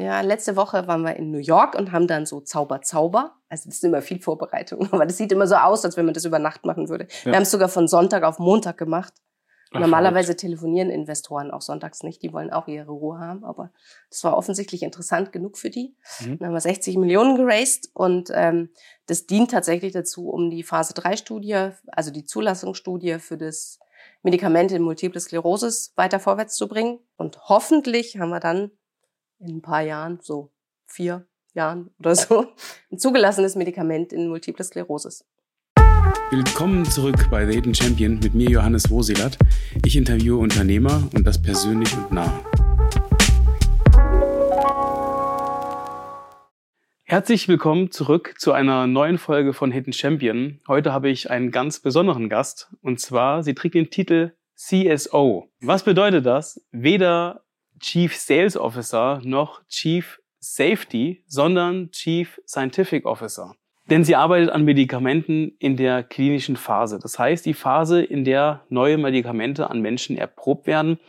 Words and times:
Ja, 0.00 0.20
letzte 0.22 0.56
Woche 0.56 0.86
waren 0.86 1.02
wir 1.02 1.16
in 1.16 1.30
New 1.30 1.38
York 1.38 1.74
und 1.74 1.92
haben 1.92 2.06
dann 2.06 2.24
so 2.24 2.40
Zauber, 2.40 2.80
Zauber. 2.80 3.36
Also 3.48 3.68
das 3.68 3.76
ist 3.76 3.84
immer 3.84 4.02
viel 4.02 4.20
Vorbereitung, 4.20 4.88
aber 4.92 5.04
das 5.04 5.16
sieht 5.16 5.32
immer 5.32 5.46
so 5.46 5.56
aus, 5.56 5.84
als 5.84 5.96
wenn 5.96 6.06
man 6.06 6.14
das 6.14 6.24
über 6.24 6.38
Nacht 6.38 6.64
machen 6.64 6.88
würde. 6.88 7.06
Ja. 7.24 7.32
Wir 7.32 7.36
haben 7.36 7.42
es 7.42 7.50
sogar 7.50 7.68
von 7.68 7.86
Sonntag 7.86 8.22
auf 8.22 8.38
Montag 8.38 8.78
gemacht. 8.78 9.12
Ach, 9.72 9.80
Normalerweise 9.80 10.34
telefonieren 10.34 10.90
Investoren 10.90 11.52
auch 11.52 11.60
sonntags 11.60 12.02
nicht, 12.02 12.22
die 12.22 12.32
wollen 12.32 12.50
auch 12.50 12.66
ihre 12.66 12.90
Ruhe 12.90 13.20
haben, 13.20 13.44
aber 13.44 13.70
das 14.08 14.24
war 14.24 14.36
offensichtlich 14.36 14.82
interessant 14.82 15.30
genug 15.30 15.56
für 15.56 15.70
die. 15.70 15.94
Mhm. 16.20 16.38
Dann 16.38 16.48
haben 16.48 16.54
wir 16.54 16.60
60 16.60 16.96
Millionen 16.96 17.36
geraced 17.36 17.88
und 17.94 18.30
ähm, 18.34 18.70
das 19.06 19.26
dient 19.26 19.52
tatsächlich 19.52 19.92
dazu, 19.92 20.28
um 20.28 20.50
die 20.50 20.64
Phase 20.64 20.92
3 20.94 21.16
Studie, 21.16 21.70
also 21.86 22.10
die 22.10 22.24
Zulassungsstudie 22.24 23.20
für 23.20 23.36
das 23.36 23.78
Medikament 24.22 24.72
in 24.72 24.82
Multiple 24.82 25.20
Sklerosis 25.20 25.92
weiter 25.94 26.18
vorwärts 26.18 26.56
zu 26.56 26.66
bringen. 26.66 26.98
Und 27.16 27.38
hoffentlich 27.48 28.18
haben 28.18 28.30
wir 28.30 28.40
dann 28.40 28.72
in 29.40 29.56
ein 29.56 29.62
paar 29.62 29.80
Jahren, 29.80 30.18
so 30.20 30.52
vier 30.86 31.26
Jahren 31.54 31.90
oder 31.98 32.14
so, 32.14 32.46
ein 32.92 32.98
zugelassenes 32.98 33.56
Medikament 33.56 34.12
in 34.12 34.28
Multiple 34.28 34.64
Sklerosis. 34.64 35.24
Willkommen 36.30 36.84
zurück 36.84 37.28
bei 37.30 37.46
The 37.46 37.54
Hidden 37.54 37.74
Champion 37.74 38.18
mit 38.20 38.34
mir 38.34 38.50
Johannes 38.50 38.90
Woselat. 38.90 39.38
Ich 39.84 39.96
interviewe 39.96 40.36
Unternehmer 40.36 41.08
und 41.14 41.26
das 41.26 41.40
persönlich 41.40 41.96
und 41.96 42.12
nah. 42.12 42.44
Herzlich 47.04 47.48
willkommen 47.48 47.90
zurück 47.90 48.34
zu 48.38 48.52
einer 48.52 48.86
neuen 48.86 49.18
Folge 49.18 49.52
von 49.52 49.72
Hidden 49.72 49.92
Champion. 49.92 50.60
Heute 50.68 50.92
habe 50.92 51.08
ich 51.08 51.30
einen 51.30 51.50
ganz 51.50 51.80
besonderen 51.80 52.28
Gast 52.28 52.72
und 52.82 53.00
zwar, 53.00 53.42
sie 53.42 53.54
trägt 53.54 53.74
den 53.74 53.90
Titel 53.90 54.32
CSO. 54.54 55.48
Was 55.60 55.82
bedeutet 55.82 56.26
das? 56.26 56.64
Weder 56.70 57.42
Chief 57.80 58.14
Sales 58.16 58.56
Officer 58.56 59.20
noch 59.24 59.66
Chief 59.68 60.20
Safety, 60.38 61.22
sondern 61.26 61.90
Chief 61.90 62.40
Scientific 62.46 63.04
Officer. 63.06 63.54
Denn 63.88 64.04
sie 64.04 64.14
arbeitet 64.14 64.50
an 64.50 64.64
Medikamenten 64.64 65.56
in 65.58 65.76
der 65.76 66.04
klinischen 66.04 66.56
Phase. 66.56 66.98
Das 67.00 67.18
heißt, 67.18 67.44
die 67.44 67.54
Phase, 67.54 68.02
in 68.02 68.24
der 68.24 68.64
neue 68.68 68.98
Medikamente 68.98 69.68
an 69.68 69.80
Menschen 69.80 70.16
erprobt 70.16 70.66
werden, 70.66 71.00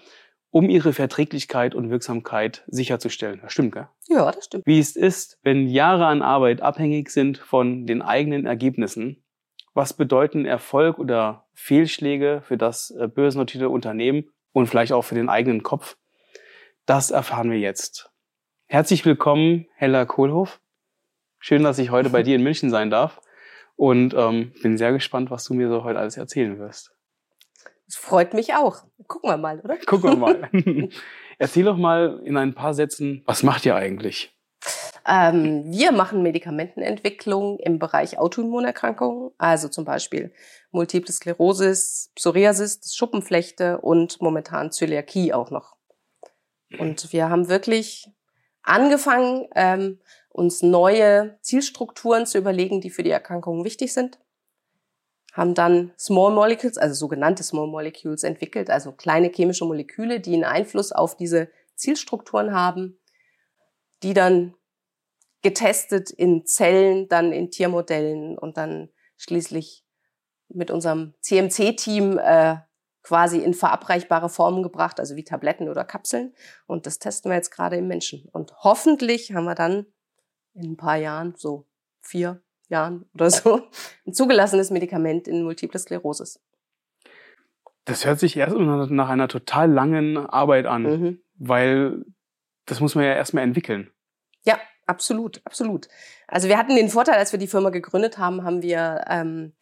um 0.50 0.70
ihre 0.70 0.92
Verträglichkeit 0.92 1.76
und 1.76 1.90
Wirksamkeit 1.90 2.64
sicherzustellen. 2.68 3.40
Das 3.42 3.54
stimmt, 3.54 3.74
gell? 3.74 3.88
Ja, 4.10 4.32
das 4.32 4.46
stimmt. 4.46 4.66
Wie 4.66 4.80
es 4.80 4.96
ist, 4.96 5.40
wenn 5.44 5.68
Jahre 5.68 6.08
an 6.08 6.22
Arbeit 6.22 6.62
abhängig 6.62 7.10
sind 7.10 7.38
von 7.38 7.86
den 7.86 8.02
eigenen 8.02 8.46
Ergebnissen. 8.46 9.24
Was 9.74 9.94
bedeuten 9.94 10.46
Erfolg 10.46 11.00
oder 11.00 11.46
Fehlschläge 11.54 12.42
für 12.44 12.58
das 12.58 12.92
äh, 12.92 13.08
börsennotierte 13.08 13.70
Unternehmen 13.70 14.30
und 14.52 14.68
vielleicht 14.68 14.92
auch 14.92 15.04
für 15.04 15.16
den 15.16 15.30
eigenen 15.30 15.64
Kopf? 15.64 15.96
Das 16.86 17.12
erfahren 17.12 17.52
wir 17.52 17.60
jetzt. 17.60 18.10
Herzlich 18.68 19.06
willkommen, 19.06 19.68
Hella 19.76 20.06
Kohlhoff. 20.06 20.60
Schön, 21.40 21.64
dass 21.64 21.78
ich 21.78 21.92
heute 21.92 22.10
bei 22.10 22.24
dir 22.24 22.36
in 22.36 22.44
München 22.44 22.70
sein 22.72 22.90
darf. 22.90 23.22
Und 23.76 24.14
ähm, 24.14 24.54
bin 24.62 24.78
sehr 24.78 24.92
gespannt, 24.92 25.32
was 25.32 25.44
du 25.46 25.54
mir 25.54 25.70
so 25.70 25.84
heute 25.84 26.00
alles 26.00 26.18
erzählen 26.18 26.60
wirst. 26.60 26.92
Das 27.86 27.96
freut 27.96 28.34
mich 28.34 28.54
auch. 28.54 28.84
Gucken 29.08 29.30
wir 29.30 29.38
mal, 29.38 29.60
oder? 29.60 29.78
Gucken 29.78 30.12
wir 30.12 30.18
mal. 30.18 30.50
Erzähl 31.38 31.66
doch 31.66 31.78
mal 31.78 32.22
in 32.24 32.38
ein 32.38 32.54
paar 32.54 32.74
Sätzen, 32.74 33.24
was 33.26 33.44
macht 33.44 33.66
ihr 33.66 33.76
eigentlich? 33.76 34.36
Ähm, 35.08 35.64
wir 35.66 35.92
machen 35.92 36.22
Medikamentenentwicklung 36.22 37.58
im 37.60 37.80
Bereich 37.80 38.20
Autoimmunerkrankungen, 38.20 39.32
also 39.38 39.68
zum 39.68 39.84
Beispiel 39.84 40.32
Multiple 40.72 41.12
Sklerosis, 41.12 42.12
Psoriasis, 42.16 42.94
Schuppenflechte 42.96 43.80
und 43.80 44.22
momentan 44.22 44.72
Zöliakie 44.72 45.34
auch 45.34 45.50
noch. 45.50 45.76
Und 46.80 47.12
wir 47.14 47.30
haben 47.30 47.50
wirklich 47.50 48.08
angefangen, 48.64 49.48
ähm, 49.56 50.00
uns 50.30 50.62
neue 50.62 51.38
Zielstrukturen 51.42 52.26
zu 52.26 52.38
überlegen, 52.38 52.82
die 52.82 52.90
für 52.90 53.04
die 53.04 53.10
Erkrankungen 53.10 53.66
wichtig 53.66 53.94
sind. 53.94 54.20
Haben 55.34 55.54
dann 55.54 55.94
Small 55.98 56.34
Molecules, 56.34 56.78
also 56.78 56.94
sogenannte 56.96 57.44
Small 57.44 57.68
Molecules 57.68 58.24
entwickelt, 58.24 58.70
also 58.70 58.92
kleine 58.92 59.30
chemische 59.30 59.66
Moleküle, 59.66 60.20
die 60.20 60.34
einen 60.34 60.44
Einfluss 60.44 60.92
auf 60.92 61.16
diese 61.16 61.50
Zielstrukturen 61.76 62.54
haben, 62.54 63.00
die 64.04 64.14
dann 64.14 64.54
getestet 65.42 66.12
in 66.12 66.46
Zellen, 66.46 67.08
dann 67.08 67.32
in 67.32 67.50
Tiermodellen 67.50 68.38
und 68.38 68.58
dann 68.58 68.90
schließlich 69.18 69.86
mit 70.50 70.70
unserem 70.70 71.14
CMC-Team 71.22 72.20
äh, 72.20 72.58
quasi 73.04 73.40
in 73.40 73.54
verabreichbare 73.54 74.30
Formen 74.30 74.64
gebracht, 74.64 75.00
also 75.00 75.16
wie 75.16 75.24
Tabletten 75.24 75.70
oder 75.70 75.84
Kapseln. 75.84 76.34
Und 76.68 76.86
das 76.86 77.00
testen 77.00 77.32
wir 77.32 77.36
jetzt 77.36 77.52
gerade 77.52 77.78
im 77.78 77.88
Menschen. 77.88 78.28
Und 78.32 78.54
hoffentlich 78.64 79.34
haben 79.34 79.46
wir 79.46 79.56
dann 79.56 79.86
in 80.54 80.74
ein 80.74 80.78
paar 80.78 80.98
Jahren, 80.98 81.34
so 81.36 81.66
vier 82.00 82.42
Jahren 82.68 83.06
oder 83.14 83.30
so, 83.30 83.62
ein 84.06 84.14
zugelassenes 84.14 84.72
Medikament 84.72 85.28
in 85.28 85.44
Multiple 85.44 85.80
Sklerosis. 85.80 86.40
Das 87.86 88.06
hört 88.06 88.20
sich 88.20 88.38
erst 88.38 88.56
nach 88.56 89.10
einer 89.10 89.28
total 89.28 89.72
langen 89.72 90.18
Arbeit 90.18 90.68
an, 90.68 90.84
mhm. 90.84 91.22
weil 91.36 92.06
das 92.66 92.80
muss 92.80 92.96
man 92.96 93.06
ja 93.06 93.14
erstmal 93.14 93.44
entwickeln. 93.44 93.90
Ja, 94.44 94.60
absolut, 94.86 95.42
absolut. 95.46 95.88
Also 96.28 96.48
wir 96.48 96.58
hatten 96.58 96.76
den 96.76 96.90
Vorteil, 96.90 97.16
als 97.16 97.32
wir 97.32 97.40
die 97.40 97.48
Firma 97.48 97.70
gegründet 97.70 98.18
haben, 98.18 98.44
haben 98.44 98.62
wir 98.62 99.04
ähm, 99.10 99.54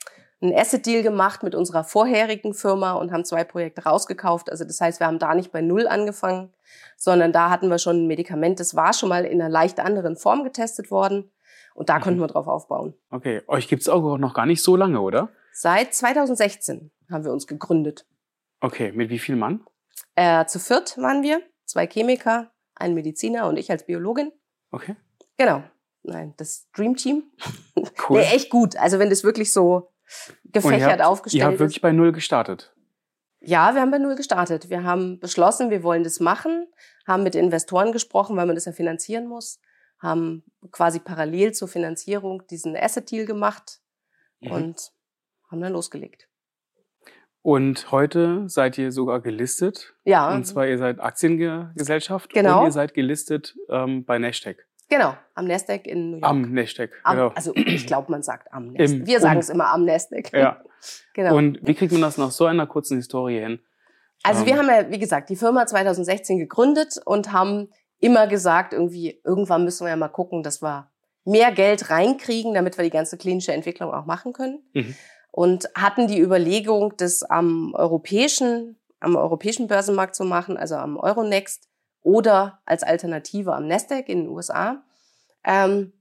einen 0.42 0.56
Asset-Deal 0.56 1.04
gemacht 1.04 1.44
mit 1.44 1.54
unserer 1.54 1.84
vorherigen 1.84 2.54
Firma 2.54 2.94
und 2.94 3.12
haben 3.12 3.26
zwei 3.26 3.44
Projekte 3.44 3.84
rausgekauft. 3.84 4.50
Also 4.50 4.64
das 4.64 4.80
heißt, 4.80 5.00
wir 5.00 5.08
haben 5.08 5.20
da 5.20 5.36
nicht 5.36 5.52
bei 5.52 5.62
Null 5.62 5.88
angefangen, 5.88 6.54
sondern 6.98 7.32
da 7.34 7.50
hatten 7.50 7.70
wir 7.70 7.78
schon 7.78 8.04
ein 8.04 8.08
Medikament, 8.08 8.60
das 8.60 8.76
war 8.76 8.94
schon 8.94 9.10
mal 9.10 9.26
in 9.26 9.42
einer 9.42 9.50
leicht 9.50 9.80
anderen 9.80 10.16
Form 10.16 10.44
getestet 10.44 10.92
worden. 10.92 11.32
Und 11.74 11.90
da 11.90 11.98
mhm. 11.98 12.02
konnten 12.02 12.20
wir 12.20 12.28
drauf 12.28 12.48
aufbauen. 12.48 12.94
Okay, 13.10 13.42
euch 13.48 13.68
gibt's 13.68 13.90
auch 13.90 14.18
noch 14.18 14.34
gar 14.34 14.46
nicht 14.46 14.62
so 14.62 14.76
lange, 14.76 15.02
oder? 15.02 15.30
Seit 15.54 15.94
2016 15.94 16.92
haben 17.10 17.24
wir 17.24 17.32
uns 17.32 17.48
gegründet. 17.48 18.06
Okay, 18.62 18.92
mit 18.92 19.10
wie 19.10 19.20
viel 19.20 19.36
Mann? 19.36 19.66
Äh, 20.16 20.46
zu 20.46 20.60
viert 20.60 20.98
waren 20.98 21.24
wir, 21.24 21.42
zwei 21.66 21.88
Chemiker, 21.88 22.52
ein 22.76 22.94
Mediziner 22.94 23.48
und 23.48 23.58
ich 23.58 23.72
als 23.72 23.86
Biologin. 23.86 24.32
Okay. 24.72 24.96
Genau. 25.38 25.64
Nein, 26.04 26.34
das 26.38 26.70
Dream 26.74 26.96
Team. 26.96 27.24
Cool. 28.10 28.20
nee, 28.20 28.26
echt 28.36 28.50
gut. 28.50 28.76
Also 28.76 29.00
wenn 29.00 29.10
das 29.10 29.24
wirklich 29.24 29.54
so 29.54 29.92
gefächert 30.46 30.92
habt, 30.92 31.02
aufgestellt 31.02 31.42
ist. 31.42 31.46
Ihr 31.46 31.52
habt 31.52 31.60
wirklich 31.60 31.82
bei 31.82 31.92
Null 31.92 32.12
gestartet? 32.12 32.74
Ja, 33.42 33.74
wir 33.74 33.82
haben 33.82 33.92
bei 33.92 34.00
Null 34.00 34.16
gestartet. 34.16 34.70
Wir 34.70 34.84
haben 34.84 35.20
beschlossen, 35.20 35.70
wir 35.70 35.84
wollen 35.84 36.04
das 36.04 36.20
machen, 36.20 36.68
haben 37.08 37.24
mit 37.24 37.36
Investoren 37.36 37.92
gesprochen, 37.92 38.36
weil 38.36 38.46
man 38.46 38.56
das 38.56 38.66
ja 38.66 38.72
finanzieren 38.72 39.28
muss, 39.28 39.60
haben 40.00 40.44
quasi 40.72 41.00
parallel 41.00 41.54
zur 41.54 41.68
Finanzierung 41.68 42.46
diesen 42.48 42.76
Asset-Deal 42.76 43.26
gemacht 43.26 43.80
mhm. 44.42 44.52
und 44.52 44.92
haben 45.50 45.62
dann 45.62 45.74
losgelegt. 45.74 46.28
Und 47.42 47.92
heute 47.92 48.50
seid 48.50 48.78
ihr 48.78 48.92
sogar 48.92 49.22
gelistet. 49.22 49.96
Ja. 50.04 50.34
Und 50.34 50.46
zwar 50.46 50.68
ihr 50.68 50.78
seid 50.78 51.00
Aktiengesellschaft 51.00 52.34
genau. 52.34 52.60
und 52.60 52.66
ihr 52.68 52.72
seid 52.72 52.94
gelistet 52.94 53.58
ähm, 53.70 54.04
bei 54.04 54.20
Nasdaq. 54.20 54.68
Genau, 54.90 55.14
am 55.36 55.46
Nasdaq 55.46 55.86
in 55.86 56.12
New 56.12 56.18
York. 56.18 56.26
Am 56.26 56.54
Nasdaq, 56.54 56.92
am, 57.04 57.16
genau. 57.16 57.28
Also 57.36 57.54
ich 57.56 57.86
glaube, 57.86 58.12
man 58.12 58.24
sagt 58.24 58.52
am 58.52 58.74
Nasdaq. 58.74 59.06
Wir 59.06 59.20
sagen 59.20 59.40
es 59.40 59.50
immer 59.50 59.72
am 59.72 59.86
Nasdaq. 59.86 60.34
Ja. 60.34 60.62
genau. 61.14 61.36
Und 61.36 61.60
wie 61.62 61.76
kriegt 61.76 61.92
man 61.92 62.02
das 62.02 62.18
nach 62.18 62.32
so 62.32 62.46
einer 62.46 62.66
kurzen 62.66 62.98
Historie 62.98 63.40
hin? 63.40 63.60
Also 64.24 64.46
wir 64.46 64.54
ähm, 64.54 64.60
haben 64.60 64.68
ja, 64.68 64.92
wie 64.92 65.00
gesagt, 65.00 65.30
die 65.30 65.36
Firma 65.36 65.66
2016 65.66 66.40
gegründet 66.40 67.00
und 67.06 67.32
haben 67.32 67.70
immer 68.00 68.28
gesagt, 68.28 68.74
irgendwie, 68.74 69.22
irgendwann 69.24 69.64
müssen 69.64 69.86
wir 69.86 69.92
ja 69.92 69.96
mal 69.96 70.10
gucken, 70.10 70.44
dass 70.44 70.62
wir 70.62 70.90
mehr 71.24 71.52
Geld 71.52 71.90
reinkriegen, 71.90 72.54
damit 72.54 72.78
wir 72.78 72.84
die 72.84 72.90
ganze 72.90 73.18
klinische 73.18 73.54
Entwicklung 73.54 73.94
auch 73.94 74.06
machen 74.06 74.34
können. 74.34 74.64
Mhm. 74.74 74.96
Und 75.32 75.70
hatten 75.76 76.08
die 76.08 76.20
Überlegung, 76.20 76.96
das 76.98 77.22
am 77.22 77.74
europäischen, 77.76 78.78
am 79.00 79.16
europäischen 79.16 79.68
Börsenmarkt 79.68 80.16
zu 80.16 80.24
machen, 80.24 80.58
also 80.58 80.76
am 80.76 80.98
Euronext 80.98 81.69
oder 82.02 82.62
als 82.66 82.84
Alternative 82.84 83.54
am 83.54 83.68
Nasdaq 83.68 84.10
in 84.10 84.20
den 84.20 84.30
USA. 84.30 84.84
Ähm, 85.44 85.94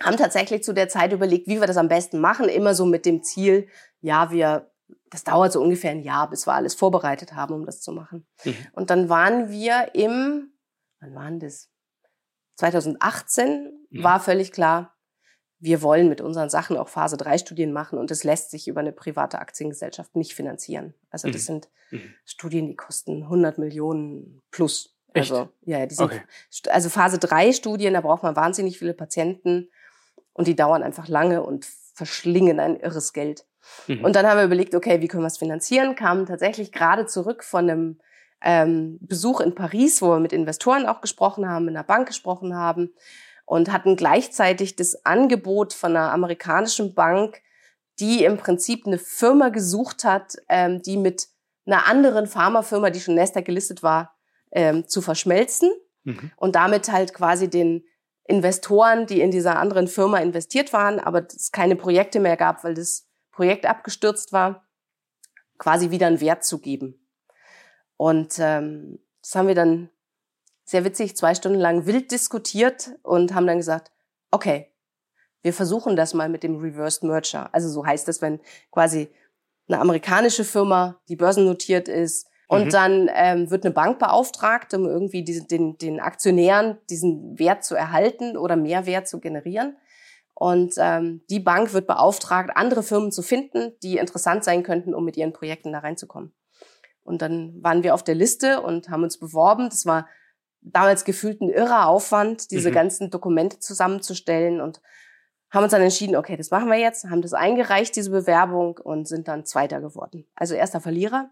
haben 0.00 0.16
tatsächlich 0.16 0.62
zu 0.62 0.74
der 0.74 0.88
Zeit 0.88 1.12
überlegt, 1.12 1.46
wie 1.46 1.60
wir 1.60 1.66
das 1.66 1.78
am 1.78 1.88
besten 1.88 2.20
machen, 2.20 2.48
immer 2.48 2.74
so 2.74 2.84
mit 2.84 3.06
dem 3.06 3.22
Ziel, 3.22 3.68
ja, 4.00 4.30
wir, 4.30 4.70
das 5.10 5.24
dauert 5.24 5.52
so 5.52 5.62
ungefähr 5.62 5.90
ein 5.90 6.02
Jahr, 6.02 6.28
bis 6.28 6.46
wir 6.46 6.52
alles 6.52 6.74
vorbereitet 6.74 7.34
haben, 7.34 7.54
um 7.54 7.64
das 7.64 7.80
zu 7.80 7.92
machen. 7.92 8.26
Mhm. 8.44 8.56
Und 8.72 8.90
dann 8.90 9.08
waren 9.08 9.50
wir 9.50 9.94
im, 9.94 10.52
wann 11.00 11.14
waren 11.14 11.40
das? 11.40 11.70
2018 12.56 13.86
mhm. 13.90 14.02
war 14.02 14.20
völlig 14.20 14.52
klar, 14.52 14.96
wir 15.58 15.80
wollen 15.80 16.08
mit 16.08 16.20
unseren 16.20 16.50
Sachen 16.50 16.76
auch 16.76 16.88
Phase 16.88 17.16
3 17.16 17.38
Studien 17.38 17.72
machen 17.72 17.98
und 17.98 18.10
das 18.10 18.24
lässt 18.24 18.50
sich 18.50 18.68
über 18.68 18.80
eine 18.80 18.92
private 18.92 19.38
Aktiengesellschaft 19.38 20.14
nicht 20.14 20.34
finanzieren. 20.34 20.94
Also 21.08 21.28
das 21.28 21.42
mhm. 21.42 21.46
sind 21.46 21.68
mhm. 21.90 22.14
Studien, 22.24 22.66
die 22.66 22.76
kosten 22.76 23.22
100 23.22 23.56
Millionen 23.56 24.42
plus. 24.50 24.95
Echt? 25.16 25.32
Also, 25.32 25.48
ja, 25.64 25.86
die 25.86 25.94
sind, 25.94 26.04
okay. 26.04 26.22
also 26.70 26.88
Phase 26.88 27.18
3 27.18 27.52
Studien, 27.52 27.94
da 27.94 28.00
braucht 28.00 28.22
man 28.22 28.36
wahnsinnig 28.36 28.78
viele 28.78 28.94
Patienten 28.94 29.70
und 30.32 30.46
die 30.46 30.56
dauern 30.56 30.82
einfach 30.82 31.08
lange 31.08 31.42
und 31.42 31.66
verschlingen 31.94 32.60
ein 32.60 32.76
irres 32.76 33.12
Geld. 33.12 33.46
Mhm. 33.86 34.04
Und 34.04 34.14
dann 34.14 34.26
haben 34.26 34.38
wir 34.38 34.44
überlegt, 34.44 34.74
okay, 34.74 35.00
wie 35.00 35.08
können 35.08 35.22
wir 35.22 35.28
es 35.28 35.38
finanzieren? 35.38 35.96
Kamen 35.96 36.26
tatsächlich 36.26 36.72
gerade 36.72 37.06
zurück 37.06 37.42
von 37.42 37.68
einem 37.70 38.00
ähm, 38.42 38.98
Besuch 39.00 39.40
in 39.40 39.54
Paris, 39.54 40.02
wo 40.02 40.10
wir 40.10 40.20
mit 40.20 40.32
Investoren 40.32 40.86
auch 40.86 41.00
gesprochen 41.00 41.48
haben, 41.48 41.64
mit 41.64 41.74
einer 41.74 41.84
Bank 41.84 42.06
gesprochen 42.06 42.54
haben 42.54 42.92
und 43.44 43.72
hatten 43.72 43.96
gleichzeitig 43.96 44.76
das 44.76 45.06
Angebot 45.06 45.72
von 45.72 45.96
einer 45.96 46.12
amerikanischen 46.12 46.94
Bank, 46.94 47.40
die 47.98 48.24
im 48.24 48.36
Prinzip 48.36 48.86
eine 48.86 48.98
Firma 48.98 49.48
gesucht 49.48 50.04
hat, 50.04 50.36
ähm, 50.48 50.82
die 50.82 50.96
mit 50.96 51.28
einer 51.64 51.86
anderen 51.86 52.26
Pharmafirma, 52.26 52.90
die 52.90 53.00
schon 53.00 53.14
Nester 53.14 53.42
gelistet 53.42 53.82
war, 53.82 54.15
ähm, 54.52 54.86
zu 54.88 55.02
verschmelzen 55.02 55.70
mhm. 56.04 56.30
und 56.36 56.54
damit 56.54 56.90
halt 56.90 57.14
quasi 57.14 57.48
den 57.48 57.84
Investoren, 58.24 59.06
die 59.06 59.20
in 59.20 59.30
dieser 59.30 59.58
anderen 59.58 59.88
Firma 59.88 60.18
investiert 60.18 60.72
waren, 60.72 60.98
aber 60.98 61.26
es 61.26 61.52
keine 61.52 61.76
Projekte 61.76 62.20
mehr 62.20 62.36
gab, 62.36 62.64
weil 62.64 62.74
das 62.74 63.06
Projekt 63.30 63.66
abgestürzt 63.66 64.32
war, 64.32 64.66
quasi 65.58 65.90
wieder 65.90 66.06
einen 66.06 66.20
Wert 66.20 66.44
zu 66.44 66.58
geben. 66.58 67.06
Und 67.96 68.38
ähm, 68.38 68.98
das 69.22 69.34
haben 69.34 69.48
wir 69.48 69.54
dann 69.54 69.90
sehr 70.64 70.84
witzig 70.84 71.16
zwei 71.16 71.34
Stunden 71.34 71.58
lang 71.58 71.86
wild 71.86 72.10
diskutiert 72.10 72.90
und 73.02 73.34
haben 73.34 73.46
dann 73.46 73.58
gesagt, 73.58 73.92
okay, 74.30 74.72
wir 75.42 75.52
versuchen 75.52 75.94
das 75.94 76.12
mal 76.12 76.28
mit 76.28 76.42
dem 76.42 76.56
Reversed 76.56 77.04
Merger. 77.04 77.54
Also 77.54 77.68
so 77.68 77.86
heißt 77.86 78.08
das, 78.08 78.20
wenn 78.20 78.40
quasi 78.72 79.08
eine 79.68 79.80
amerikanische 79.80 80.44
Firma, 80.44 81.00
die 81.08 81.16
börsennotiert 81.16 81.88
ist, 81.88 82.28
und 82.48 82.66
mhm. 82.66 82.70
dann 82.70 83.10
ähm, 83.12 83.50
wird 83.50 83.64
eine 83.64 83.74
Bank 83.74 83.98
beauftragt, 83.98 84.72
um 84.74 84.86
irgendwie 84.86 85.24
diese, 85.24 85.44
den, 85.44 85.78
den 85.78 86.00
Aktionären 86.00 86.78
diesen 86.88 87.38
Wert 87.38 87.64
zu 87.64 87.74
erhalten 87.74 88.36
oder 88.36 88.56
mehr 88.56 88.86
Wert 88.86 89.08
zu 89.08 89.20
generieren. 89.20 89.76
Und 90.34 90.74
ähm, 90.78 91.22
die 91.30 91.40
Bank 91.40 91.72
wird 91.72 91.86
beauftragt, 91.86 92.50
andere 92.54 92.82
Firmen 92.82 93.10
zu 93.10 93.22
finden, 93.22 93.72
die 93.82 93.96
interessant 93.96 94.44
sein 94.44 94.62
könnten, 94.62 94.94
um 94.94 95.04
mit 95.04 95.16
ihren 95.16 95.32
Projekten 95.32 95.72
da 95.72 95.80
reinzukommen. 95.80 96.32
Und 97.02 97.22
dann 97.22 97.62
waren 97.62 97.82
wir 97.82 97.94
auf 97.94 98.04
der 98.04 98.14
Liste 98.14 98.60
und 98.60 98.90
haben 98.90 99.02
uns 99.02 99.18
beworben. 99.18 99.68
Das 99.70 99.86
war 99.86 100.06
damals 100.60 101.04
gefühlt 101.04 101.40
ein 101.40 101.48
irrer 101.48 101.88
Aufwand, 101.88 102.50
diese 102.50 102.70
mhm. 102.70 102.74
ganzen 102.74 103.10
Dokumente 103.10 103.60
zusammenzustellen 103.60 104.60
und 104.60 104.80
haben 105.50 105.62
uns 105.62 105.70
dann 105.70 105.82
entschieden, 105.82 106.16
okay, 106.16 106.36
das 106.36 106.50
machen 106.50 106.68
wir 106.68 106.78
jetzt, 106.78 107.08
haben 107.08 107.22
das 107.22 107.32
eingereicht, 107.32 107.96
diese 107.96 108.10
Bewerbung 108.10 108.78
und 108.78 109.08
sind 109.08 109.28
dann 109.28 109.46
Zweiter 109.46 109.80
geworden. 109.80 110.26
Also 110.34 110.54
erster 110.54 110.80
Verlierer 110.80 111.30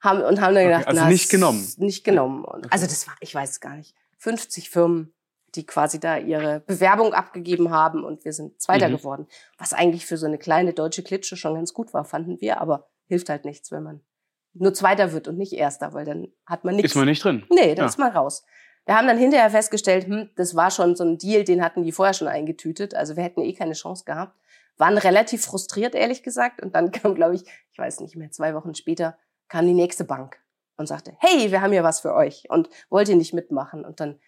haben 0.00 0.22
und 0.22 0.40
haben 0.40 0.54
dann 0.54 0.64
gedacht, 0.64 0.82
okay, 0.82 0.90
also 0.90 1.02
na, 1.02 1.08
nicht 1.08 1.30
genommen. 1.30 1.72
Nicht 1.78 2.04
genommen. 2.04 2.44
Und, 2.44 2.66
okay. 2.66 2.68
Also 2.70 2.86
das 2.86 3.06
war, 3.06 3.14
ich 3.20 3.34
weiß 3.34 3.50
es 3.50 3.60
gar 3.60 3.76
nicht, 3.76 3.94
50 4.18 4.70
Firmen, 4.70 5.12
die 5.54 5.66
quasi 5.66 5.98
da 5.98 6.16
ihre 6.16 6.60
Bewerbung 6.60 7.12
abgegeben 7.12 7.70
haben 7.70 8.04
und 8.04 8.24
wir 8.24 8.32
sind 8.32 8.60
Zweiter 8.60 8.88
mhm. 8.88 8.96
geworden. 8.96 9.26
Was 9.58 9.72
eigentlich 9.72 10.06
für 10.06 10.16
so 10.16 10.26
eine 10.26 10.38
kleine 10.38 10.72
deutsche 10.72 11.02
Klitsche 11.02 11.36
schon 11.36 11.54
ganz 11.54 11.74
gut 11.74 11.92
war, 11.92 12.04
fanden 12.04 12.40
wir, 12.40 12.60
aber 12.60 12.88
hilft 13.06 13.28
halt 13.28 13.44
nichts, 13.44 13.72
wenn 13.72 13.82
man 13.82 14.00
nur 14.52 14.74
Zweiter 14.74 15.12
wird 15.12 15.28
und 15.28 15.38
nicht 15.38 15.52
Erster, 15.52 15.92
weil 15.92 16.04
dann 16.04 16.28
hat 16.46 16.64
man 16.64 16.76
nichts. 16.76 16.92
Ist 16.92 16.96
man 16.96 17.06
nicht 17.06 17.22
drin? 17.22 17.44
Nee, 17.50 17.74
dann 17.74 17.84
ja. 17.84 17.88
ist 17.88 17.98
man 17.98 18.12
raus. 18.12 18.44
Wir 18.86 18.96
haben 18.96 19.06
dann 19.06 19.18
hinterher 19.18 19.50
festgestellt, 19.50 20.06
hm, 20.06 20.30
das 20.36 20.56
war 20.56 20.70
schon 20.70 20.96
so 20.96 21.04
ein 21.04 21.18
Deal, 21.18 21.44
den 21.44 21.62
hatten 21.62 21.82
die 21.82 21.92
vorher 21.92 22.14
schon 22.14 22.28
eingetütet. 22.28 22.94
Also 22.94 23.16
wir 23.16 23.22
hätten 23.22 23.42
eh 23.42 23.52
keine 23.52 23.74
Chance 23.74 24.04
gehabt. 24.04 24.36
Waren 24.78 24.98
relativ 24.98 25.44
frustriert, 25.44 25.94
ehrlich 25.94 26.22
gesagt. 26.22 26.62
Und 26.62 26.74
dann 26.74 26.90
kam, 26.92 27.14
glaube 27.14 27.36
ich, 27.36 27.42
ich 27.72 27.78
weiß 27.78 28.00
nicht 28.00 28.16
mehr, 28.16 28.30
zwei 28.30 28.54
Wochen 28.54 28.74
später 28.74 29.16
kam 29.50 29.66
die 29.66 29.74
nächste 29.74 30.04
Bank 30.04 30.38
und 30.78 30.86
sagte, 30.86 31.12
hey, 31.18 31.50
wir 31.50 31.60
haben 31.60 31.72
hier 31.72 31.84
was 31.84 32.00
für 32.00 32.14
euch 32.14 32.44
und 32.48 32.70
wollt 32.88 33.10
ihr 33.10 33.16
nicht 33.16 33.34
mitmachen? 33.34 33.84
Und 33.84 34.00
dann 34.00 34.18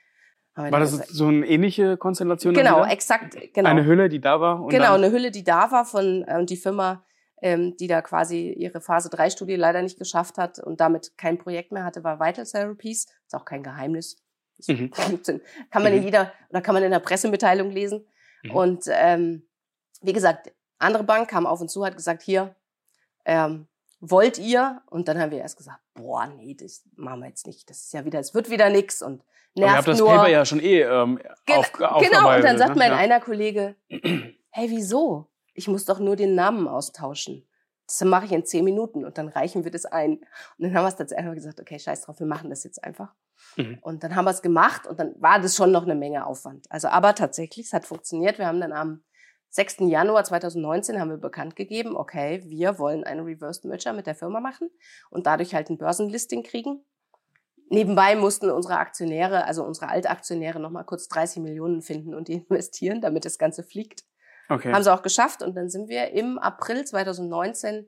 haben 0.55 0.67
wir 0.67 0.73
war 0.73 0.81
das 0.81 0.93
so 1.09 1.29
eine 1.29 1.47
ähnliche 1.47 1.97
Konstellation? 1.97 2.53
Genau, 2.53 2.85
exakt. 2.85 3.39
Genau. 3.55 3.71
Eine 3.71 3.87
Hülle, 3.87 4.11
die 4.11 4.21
da 4.21 4.39
war? 4.39 4.69
genau, 4.69 4.95
eine 4.95 5.11
Hülle, 5.11 5.31
die 5.31 5.45
da 5.45 5.71
war 5.71 5.87
von 5.87 6.25
äh, 6.25 6.45
die 6.45 6.59
Firma, 6.59 7.07
ähm, 7.41 7.75
die 7.79 7.87
da 7.87 8.03
quasi 8.03 8.53
ihre 8.53 8.83
Phase 8.83 9.09
3 9.09 9.31
Studie 9.31 9.57
leider 9.57 9.81
nicht 9.81 9.99
geschafft 9.99 10.37
hat 10.37 10.59
und 10.59 10.81
damit 10.81 11.17
kein 11.17 11.39
Projekt 11.39 11.73
mehr 11.73 11.85
hatte, 11.85 12.05
war 12.05 12.21
Vital 12.21 12.45
Therapies. 12.45 13.07
Ist 13.25 13.35
auch 13.35 13.47
kein 13.47 13.63
Geheimnis. 13.63 14.23
Mhm. 14.67 14.91
kann 15.71 15.83
man 15.83 15.93
in 15.93 16.01
mhm. 16.01 16.05
jeder 16.05 16.33
oder 16.51 16.61
kann 16.61 16.75
man 16.75 16.83
in 16.83 16.91
der 16.91 16.99
Pressemitteilung 17.01 17.71
lesen. 17.71 18.07
Mhm. 18.43 18.51
Und 18.51 18.85
ähm, 18.89 19.49
wie 20.03 20.13
gesagt, 20.13 20.53
andere 20.79 21.05
Bank 21.05 21.31
kam 21.31 21.47
auf 21.47 21.61
uns 21.61 21.73
zu, 21.73 21.85
hat 21.85 21.97
gesagt, 21.97 22.23
hier, 22.23 22.55
ähm, 23.25 23.69
wollt 24.03 24.37
ihr? 24.39 24.83
Und 24.91 25.09
dann 25.09 25.19
haben 25.19 25.31
wir 25.31 25.39
erst 25.39 25.57
gesagt, 25.57 25.81
boah, 25.95 26.27
nee, 26.27 26.55
das 26.55 26.85
machen 26.97 27.21
wir 27.21 27.29
jetzt 27.29 27.47
nicht. 27.47 27.71
Das 27.71 27.85
ist 27.85 27.93
ja 27.95 28.05
wieder, 28.05 28.19
es 28.19 28.35
wird 28.35 28.51
wieder 28.51 28.69
nix 28.69 29.01
und 29.01 29.25
nervt 29.55 29.63
Aber 29.63 29.65
ihr 29.65 29.77
habt 29.77 29.89
das 29.89 29.99
nur. 29.99 30.09
Paper 30.09 30.29
ja 30.29 30.45
schon 30.45 30.61
eh 30.61 30.83
ähm, 30.83 31.21
Gen 31.47 31.57
auf, 31.59 31.73
Genau, 31.73 32.35
und 32.35 32.43
dann 32.45 32.59
sagt 32.59 32.73
ne? 32.73 32.79
mein 32.79 32.91
ja. 32.91 32.99
einer 32.99 33.21
Kollege, 33.21 33.77
hey, 33.89 34.69
wieso? 34.69 35.31
Ich 35.55 35.69
muss 35.69 35.85
doch 35.85 36.01
nur 36.01 36.17
den 36.17 36.35
Namen 36.35 36.67
austauschen. 36.67 37.49
Das 37.87 38.01
mache 38.03 38.25
ich 38.25 38.33
in 38.33 38.45
zehn 38.45 38.65
Minuten 38.65 39.05
und 39.05 39.19
dann 39.19 39.29
reichen 39.29 39.65
wir 39.65 39.71
das 39.71 39.85
ein. 39.85 40.15
Und 40.15 40.25
dann 40.59 40.75
haben 40.75 40.85
wir 40.85 40.89
es 40.89 40.97
tatsächlich 40.97 41.19
einfach 41.25 41.35
gesagt, 41.35 41.61
okay, 41.61 41.79
scheiß 41.79 42.03
drauf, 42.03 42.19
wir 42.19 42.27
machen 42.27 42.51
das 42.51 42.65
jetzt 42.65 42.83
einfach. 42.83 43.15
Mhm. 43.57 43.79
Und 43.83 44.03
dann 44.03 44.17
haben 44.17 44.25
wir 44.25 44.31
es 44.31 44.43
gemacht 44.43 44.87
und 44.87 44.99
dann 44.99 45.15
war 45.21 45.41
das 45.41 45.55
schon 45.55 45.71
noch 45.71 45.83
eine 45.85 45.95
Menge 45.95 46.27
Aufwand. 46.27 46.67
Also 46.71 46.89
aber 46.89 47.15
tatsächlich, 47.15 47.67
es 47.67 47.73
hat 47.73 47.85
funktioniert. 47.85 48.39
Wir 48.39 48.47
haben 48.47 48.61
dann 48.61 48.73
am 48.73 49.05
6. 49.53 49.81
Januar 49.81 50.25
2019 50.25 50.99
haben 50.99 51.11
wir 51.11 51.19
bekannt 51.19 51.57
gegeben, 51.57 51.95
okay, 51.95 52.43
wir 52.47 52.79
wollen 52.79 53.05
einen 53.05 53.21
Reverse 53.21 53.69
Merger 53.69 53.93
mit 53.93 54.07
der 54.07 54.15
Firma 54.15 54.41
machen 54.41 54.71
und 55.11 55.27
dadurch 55.27 55.55
halt 55.55 55.69
ein 55.69 55.77
Börsenlisting 55.77 56.43
kriegen. 56.43 56.83
Nebenbei 57.69 58.17
mussten 58.17 58.51
unsere 58.51 58.79
Aktionäre, 58.79 59.45
also 59.45 59.63
unsere 59.63 59.89
Altaktionäre, 59.89 60.59
nochmal 60.59 60.85
kurz 60.85 61.07
30 61.09 61.43
Millionen 61.43 61.83
finden 61.83 62.15
und 62.15 62.29
die 62.29 62.33
investieren, 62.49 63.03
damit 63.03 63.27
das 63.27 63.37
Ganze 63.37 63.63
fliegt. 63.63 64.05
Okay. 64.49 64.73
Haben 64.73 64.83
sie 64.83 64.93
auch 64.93 65.03
geschafft 65.03 65.43
und 65.43 65.55
dann 65.55 65.69
sind 65.69 65.89
wir 65.89 66.11
im 66.13 66.39
April 66.39 66.85
2019 66.85 67.87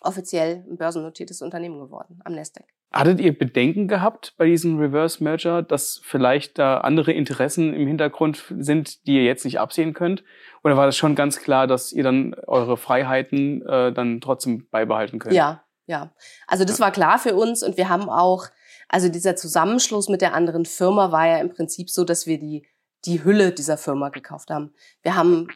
offiziell 0.00 0.64
ein 0.68 0.78
börsennotiertes 0.78 1.42
Unternehmen 1.42 1.80
geworden 1.80 2.20
am 2.24 2.34
Nasdaq. 2.34 2.66
Hattet 2.90 3.20
ihr 3.20 3.38
Bedenken 3.38 3.86
gehabt 3.86 4.34
bei 4.38 4.46
diesem 4.46 4.78
Reverse 4.78 5.22
Merger, 5.22 5.62
dass 5.62 6.00
vielleicht 6.02 6.58
da 6.58 6.78
andere 6.78 7.12
Interessen 7.12 7.74
im 7.74 7.86
Hintergrund 7.86 8.44
sind, 8.58 9.06
die 9.06 9.16
ihr 9.16 9.24
jetzt 9.24 9.44
nicht 9.44 9.60
absehen 9.60 9.92
könnt? 9.92 10.24
Oder 10.64 10.76
war 10.76 10.86
das 10.86 10.96
schon 10.96 11.14
ganz 11.14 11.38
klar, 11.38 11.66
dass 11.66 11.92
ihr 11.92 12.02
dann 12.02 12.34
eure 12.46 12.76
Freiheiten 12.76 13.60
äh, 13.66 13.92
dann 13.92 14.20
trotzdem 14.20 14.68
beibehalten 14.70 15.18
könnt? 15.18 15.34
Ja, 15.34 15.64
ja. 15.86 16.12
Also 16.46 16.64
das 16.64 16.78
ja. 16.78 16.86
war 16.86 16.92
klar 16.92 17.18
für 17.18 17.34
uns 17.34 17.62
und 17.62 17.76
wir 17.76 17.90
haben 17.90 18.08
auch, 18.08 18.46
also 18.88 19.10
dieser 19.10 19.36
Zusammenschluss 19.36 20.08
mit 20.08 20.22
der 20.22 20.32
anderen 20.32 20.64
Firma 20.64 21.12
war 21.12 21.26
ja 21.26 21.38
im 21.38 21.50
Prinzip 21.50 21.90
so, 21.90 22.04
dass 22.04 22.26
wir 22.26 22.38
die 22.38 22.66
die 23.04 23.24
Hülle 23.24 23.52
dieser 23.52 23.78
Firma 23.78 24.08
gekauft 24.08 24.50
haben. 24.50 24.74
Wir 25.02 25.16
haben 25.16 25.48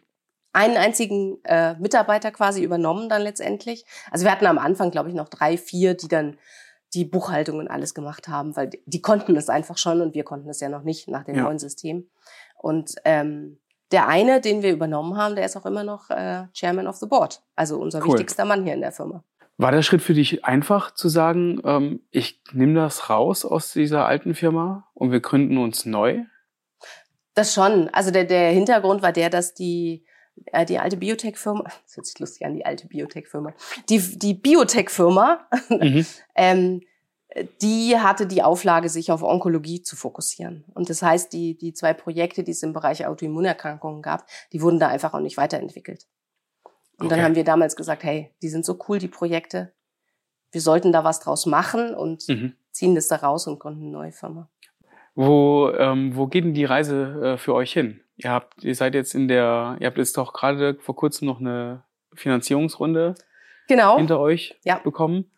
einen 0.52 0.76
einzigen 0.76 1.43
äh, 1.44 1.75
Mitarbeiter 1.75 2.31
quasi 2.31 2.62
übernommen 2.62 3.08
dann 3.08 3.23
letztendlich. 3.23 3.85
Also 4.11 4.25
wir 4.25 4.32
hatten 4.32 4.46
am 4.46 4.58
Anfang, 4.58 4.90
glaube 4.90 5.08
ich, 5.08 5.14
noch 5.14 5.28
drei, 5.28 5.56
vier, 5.56 5.94
die 5.94 6.08
dann 6.08 6.38
die 6.94 7.05
Buchhaltung 7.05 7.59
und 7.59 7.69
alles 7.69 7.94
gemacht 7.94 8.29
haben, 8.29 8.56
weil 8.56 8.69
die, 8.69 8.83
die 8.87 9.03
konnten 9.03 9.35
das 9.35 9.49
einfach 9.49 9.79
schon 9.79 10.00
und 10.00 10.15
wir 10.15 10.25
konnten 10.25 10.49
es 10.49 10.61
ja 10.61 10.69
noch 10.69 10.83
nicht 10.83 11.09
nach 11.09 11.25
dem 11.25 11.37
ja. 11.37 11.43
neuen 11.44 11.59
System. 11.59 12.11
Und 12.59 12.94
ähm, 13.05 13.59
der 13.91 14.09
eine, 14.09 14.40
den 14.40 14.62
wir 14.62 14.73
übernommen 14.73 15.16
haben, 15.16 15.37
der 15.37 15.45
ist 15.45 15.57
auch 15.57 15.66
immer 15.66 15.85
noch 15.85 16.11
äh, 16.11 16.45
Chairman 16.52 16.87
of 16.87 16.97
the 16.97 17.07
Board, 17.07 17.43
also 17.57 17.78
unser 17.78 18.00
cool. 18.00 18.14
wichtigster 18.14 18.45
Mann 18.45 18.64
hier 18.64 18.75
in 18.75 18.81
der 18.81 18.93
Firma. 18.93 19.25
War 19.59 19.71
der 19.71 19.83
Schritt 19.83 20.02
für 20.02 20.14
dich 20.14 20.45
einfach 20.45 20.93
zu 20.95 21.09
sagen, 21.09 21.61
ähm, 21.64 22.00
ich 22.11 22.43
nehme 22.52 22.75
das 22.75 23.11
raus 23.11 23.45
aus 23.45 23.73
dieser 23.73 24.07
alten 24.07 24.35
Firma 24.35 24.88
und 24.95 25.12
wir 25.12 25.21
gründen 25.21 25.59
uns 25.59 25.85
neu? 25.85 26.23
Das 27.35 27.55
schon. 27.55 27.88
Also 27.90 28.11
der, 28.11 28.25
der 28.25 28.50
Hintergrund 28.50 29.02
war 29.02 29.12
der, 29.12 29.31
dass 29.31 29.55
die 29.55 30.05
äh, 30.47 30.64
die 30.64 30.78
alte 30.78 30.97
Biotech-Firma, 30.97 31.64
das 31.85 31.97
hört 31.97 32.07
sich 32.07 32.19
lustig 32.19 32.47
an, 32.47 32.55
die 32.55 32.64
alte 32.64 32.88
Biotech-Firma, 32.88 33.52
die, 33.88 34.00
die 34.19 34.35
Biotech-Firma, 34.35 35.47
mhm. 35.69 36.07
ähm, 36.35 36.81
die 37.61 37.99
hatte 37.99 38.27
die 38.27 38.43
Auflage, 38.43 38.89
sich 38.89 39.11
auf 39.11 39.23
Onkologie 39.23 39.83
zu 39.83 39.97
fokussieren. 39.97 40.65
Und 40.75 40.91
das 40.91 41.03
heißt, 41.03 41.33
die, 41.33 41.57
die 41.57 41.73
zwei 41.73 41.95
Projekte, 41.95 42.43
die 42.45 42.51
es 42.51 42.62
im 42.62 42.73
Bereich 42.73 43.07
Autoimmunerkrankungen 43.07 44.03
gab, 44.03 44.27
die 44.53 44.61
wurden 44.61 44.79
da 44.79 44.89
einfach 44.89 45.15
auch 45.15 45.21
nicht 45.21 45.37
weiterentwickelt. 45.37 46.07
Und 46.99 47.07
okay. 47.07 47.17
dann 47.17 47.25
haben 47.25 47.35
wir 47.35 47.45
damals 47.45 47.77
gesagt, 47.77 48.05
hey, 48.05 48.31
die 48.43 48.49
sind 48.49 48.65
so 48.65 48.79
cool, 48.89 48.99
die 48.99 49.09
Projekte. 49.09 49.73
Wir 50.51 50.61
sollten 50.61 50.93
da 50.93 51.05
was 51.05 51.21
draus 51.21 51.47
machen 51.47 51.95
und 51.95 52.29
mhm. 52.29 52.55
ziehen 52.71 52.95
das 52.95 53.09
da 53.09 53.17
raus 53.17 53.47
und 53.47 53.59
gründen 53.59 53.83
eine 53.83 53.91
neue 53.91 54.12
Firma. 54.12 54.51
Wo, 55.15 55.71
ähm, 55.71 56.17
wo 56.17 56.27
geht 56.27 56.45
denn 56.45 56.55
die 56.55 56.65
Reise 56.65 57.35
äh, 57.35 57.39
für 57.39 57.55
euch 57.55 57.73
hin? 57.73 58.01
Ihr 58.17 58.31
habt, 58.31 58.62
ihr 58.62 58.75
seid 58.75 58.95
jetzt 58.95 59.15
in 59.15 59.29
der, 59.29 59.77
ihr 59.81 59.87
habt 59.87 59.99
jetzt 59.99 60.17
doch 60.17 60.33
gerade 60.33 60.77
vor 60.81 60.95
kurzem 60.95 61.27
noch 61.27 61.41
eine 61.41 61.85
Finanzierungsrunde 62.15 63.15
genau. 63.69 63.97
hinter 63.97 64.21
euch 64.21 64.59
ja. 64.65 64.79
bekommen. 64.79 65.31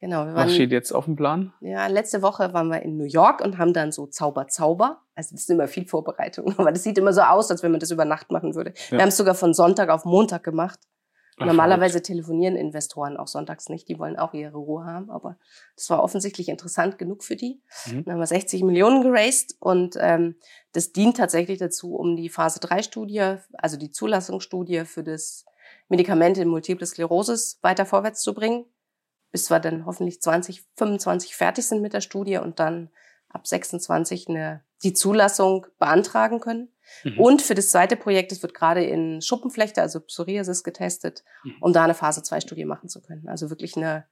Genau. 0.00 0.18
Waren, 0.18 0.34
Was 0.34 0.54
steht 0.54 0.72
jetzt 0.72 0.92
auf 0.92 1.06
dem 1.06 1.16
Plan? 1.16 1.52
Ja, 1.60 1.86
letzte 1.86 2.20
Woche 2.22 2.52
waren 2.52 2.68
wir 2.68 2.82
in 2.82 2.96
New 2.96 3.04
York 3.06 3.40
und 3.40 3.58
haben 3.58 3.72
dann 3.72 3.92
so 3.92 4.06
Zauber, 4.06 4.48
Zauber. 4.48 5.00
Also 5.14 5.34
das 5.34 5.42
ist 5.42 5.50
immer 5.50 5.68
viel 5.68 5.86
Vorbereitung, 5.86 6.54
aber 6.58 6.72
das 6.72 6.82
sieht 6.82 6.98
immer 6.98 7.12
so 7.12 7.22
aus, 7.22 7.50
als 7.50 7.62
wenn 7.62 7.70
man 7.70 7.80
das 7.80 7.90
über 7.90 8.04
Nacht 8.04 8.30
machen 8.30 8.54
würde. 8.54 8.74
Ja. 8.90 8.98
Wir 8.98 9.02
haben 9.02 9.08
es 9.08 9.16
sogar 9.16 9.34
von 9.34 9.54
Sonntag 9.54 9.88
auf 9.88 10.04
Montag 10.04 10.44
gemacht. 10.44 10.78
Ach, 11.38 11.46
Normalerweise 11.46 12.00
telefonieren 12.00 12.56
Investoren 12.56 13.18
auch 13.18 13.28
sonntags 13.28 13.68
nicht, 13.68 13.88
die 13.88 13.98
wollen 13.98 14.16
auch 14.18 14.32
ihre 14.32 14.56
Ruhe 14.56 14.86
haben, 14.86 15.10
aber 15.10 15.36
das 15.76 15.90
war 15.90 16.02
offensichtlich 16.02 16.48
interessant 16.48 16.96
genug 16.96 17.22
für 17.22 17.36
die. 17.36 17.60
Mhm. 17.86 18.04
Dann 18.04 18.14
haben 18.14 18.20
wir 18.20 18.26
60 18.26 18.62
Millionen 18.62 19.02
geraced 19.02 19.54
und 19.60 19.96
ähm, 20.00 20.36
das 20.72 20.92
dient 20.92 21.18
tatsächlich 21.18 21.58
dazu, 21.58 21.94
um 21.94 22.16
die 22.16 22.30
Phase 22.30 22.58
3 22.60 22.82
Studie, 22.82 23.36
also 23.52 23.76
die 23.76 23.90
Zulassungsstudie 23.90 24.86
für 24.86 25.02
das 25.02 25.44
Medikament 25.88 26.38
in 26.38 26.48
Multiple 26.48 26.86
Sklerosis 26.86 27.58
weiter 27.60 27.84
vorwärts 27.84 28.22
zu 28.22 28.32
bringen 28.32 28.64
bis 29.36 29.50
wir 29.50 29.60
dann 29.60 29.84
hoffentlich 29.84 30.22
2025 30.22 31.36
fertig 31.36 31.66
sind 31.66 31.82
mit 31.82 31.92
der 31.92 32.00
Studie 32.00 32.38
und 32.38 32.58
dann 32.58 32.88
ab 33.28 33.46
26 33.46 34.30
eine, 34.30 34.62
die 34.82 34.94
Zulassung 34.94 35.66
beantragen 35.78 36.40
können. 36.40 36.72
Mhm. 37.04 37.20
Und 37.20 37.42
für 37.42 37.54
das 37.54 37.68
zweite 37.68 37.96
Projekt, 37.96 38.32
das 38.32 38.40
wird 38.40 38.54
gerade 38.54 38.82
in 38.82 39.20
Schuppenflechte, 39.20 39.82
also 39.82 40.00
Psoriasis 40.00 40.64
getestet, 40.64 41.22
mhm. 41.44 41.56
um 41.60 41.72
da 41.74 41.84
eine 41.84 41.92
Phase 41.92 42.22
2 42.22 42.40
Studie 42.40 42.64
machen 42.64 42.88
zu 42.88 43.02
können. 43.02 43.28
Also 43.28 43.50
wirklich 43.50 43.76
eine, 43.76 44.06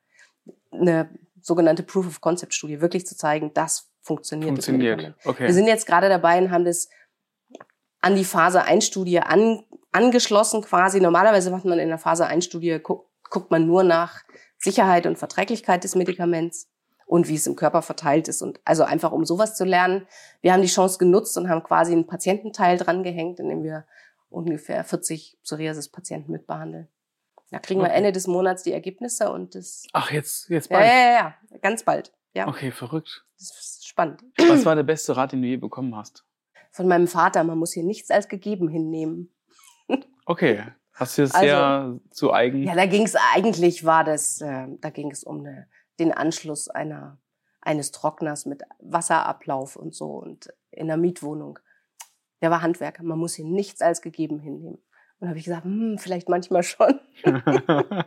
eine 0.71 1.09
sogenannte 1.41 1.85
Proof 1.85 2.07
of 2.07 2.21
Concept 2.21 2.53
Studie, 2.53 2.83
wirklich 2.83 3.07
zu 3.07 3.17
zeigen, 3.17 3.55
das 3.55 3.91
funktioniert. 4.03 4.51
Funktioniert. 4.51 5.15
Das 5.17 5.27
okay. 5.27 5.47
Wir 5.47 5.55
sind 5.55 5.69
jetzt 5.69 5.87
gerade 5.87 6.11
dabei 6.11 6.37
und 6.37 6.51
haben 6.51 6.67
das 6.67 6.91
an 8.03 8.15
die 8.15 8.27
Phase 8.27 8.63
1 8.63 8.85
Studie 8.85 9.21
an, 9.21 9.65
angeschlossen 9.91 10.61
quasi. 10.61 11.01
Normalerweise 11.01 11.51
macht 11.51 11.65
man 11.65 11.79
in 11.79 11.89
der 11.89 11.97
Phase 11.97 12.27
1 12.27 12.45
Studie, 12.45 12.79
gu 12.83 13.07
guckt 13.31 13.51
man 13.51 13.67
nur 13.67 13.83
nach 13.83 14.23
Sicherheit 14.65 15.07
und 15.07 15.19
Verträglichkeit 15.19 15.85
des 15.85 15.95
Medikaments 15.95 16.71
und 17.07 17.29
wie 17.29 17.35
es 17.35 17.47
im 17.47 17.55
Körper 17.55 17.83
verteilt 17.83 18.29
ist. 18.29 18.43
Und 18.43 18.61
also 18.65 18.83
einfach 18.83 19.13
um 19.13 19.25
sowas 19.25 19.55
zu 19.57 19.65
lernen. 19.65 20.07
Wir 20.41 20.53
haben 20.53 20.63
die 20.63 20.69
Chance 20.69 20.99
genutzt 20.99 21.37
und 21.37 21.49
haben 21.49 21.63
quasi 21.63 21.93
einen 21.93 22.07
Patiententeil 22.07 22.79
dran 22.79 23.03
gehängt, 23.03 23.39
in 23.39 23.49
dem 23.49 23.63
wir 23.63 23.87
ungefähr 24.31 24.83
40 24.83 25.39
Psoriasis-Patienten 25.43 26.33
mitbehandeln. 26.33 26.89
Da 27.51 27.59
kriegen 27.59 27.81
okay. 27.81 27.91
wir 27.91 27.95
Ende 27.95 28.11
des 28.11 28.27
Monats 28.27 28.63
die 28.63 28.73
Ergebnisse 28.73 29.31
und 29.31 29.55
das. 29.55 29.85
Ach, 29.93 30.11
jetzt, 30.11 30.49
jetzt 30.49 30.71
bald. 30.71 30.87
Ja, 30.87 30.93
ja, 30.93 31.13
ja, 31.13 31.59
ganz 31.59 31.85
bald. 31.85 32.13
Ja. 32.33 32.49
Okay, 32.49 32.73
verrückt. 32.73 33.25
Das 33.39 33.51
ist 33.51 33.87
spannend. 33.87 34.25
Was 34.49 34.65
war 34.65 34.75
der 34.75 34.83
beste 34.83 35.17
Rat, 35.17 35.33
den 35.33 35.43
du 35.43 35.49
je 35.49 35.57
bekommen 35.57 35.95
hast? 35.95 36.25
Von 36.73 36.89
meinem 36.89 37.07
Vater. 37.07 37.45
Man 37.45 37.59
muss 37.59 37.73
hier 37.73 37.85
nichts 37.85 38.11
als 38.11 38.29
gegeben 38.29 38.69
hinnehmen. 38.69 39.33
Okay. 40.27 40.65
Hast 40.95 41.19
du 41.19 41.23
das 41.23 41.35
also, 41.35 41.47
sehr 41.47 42.01
zu 42.11 42.33
eigen? 42.33 42.63
Ja, 42.63 42.75
da 42.75 42.87
ging 42.87 43.05
es 43.05 43.17
eigentlich, 43.35 43.85
war 43.85 44.05
das, 44.05 44.41
äh, 44.41 44.67
da 44.81 44.91
ging 44.91 45.11
es 45.11 45.25
um 45.25 45.41
eine 45.41 45.67
den 45.99 46.13
Anschluss 46.13 46.69
einer, 46.69 47.19
eines 47.61 47.91
Trockners 47.93 48.47
mit 48.47 48.63
Wasserablauf 48.81 49.77
und 49.77 49.95
so 49.95 50.13
und 50.13 50.53
in 50.71 50.89
der 50.89 50.97
Mietwohnung. 50.97 51.59
Der 52.43 52.51
war 52.51 52.63
Handwerker. 52.63 53.03
Man 53.03 53.19
muss 53.19 53.35
hier 53.35 53.47
nichts 53.47 53.81
als 53.81 54.03
gegeben 54.03 54.39
hinnehmen. 54.39 54.79
Und 55.19 55.29
habe 55.29 55.39
ich 55.39 55.45
gesagt, 55.45 55.65
hm, 55.65 55.97
vielleicht 55.99 56.29
manchmal 56.29 56.63
schon. 56.63 57.01
ja, 57.25 58.05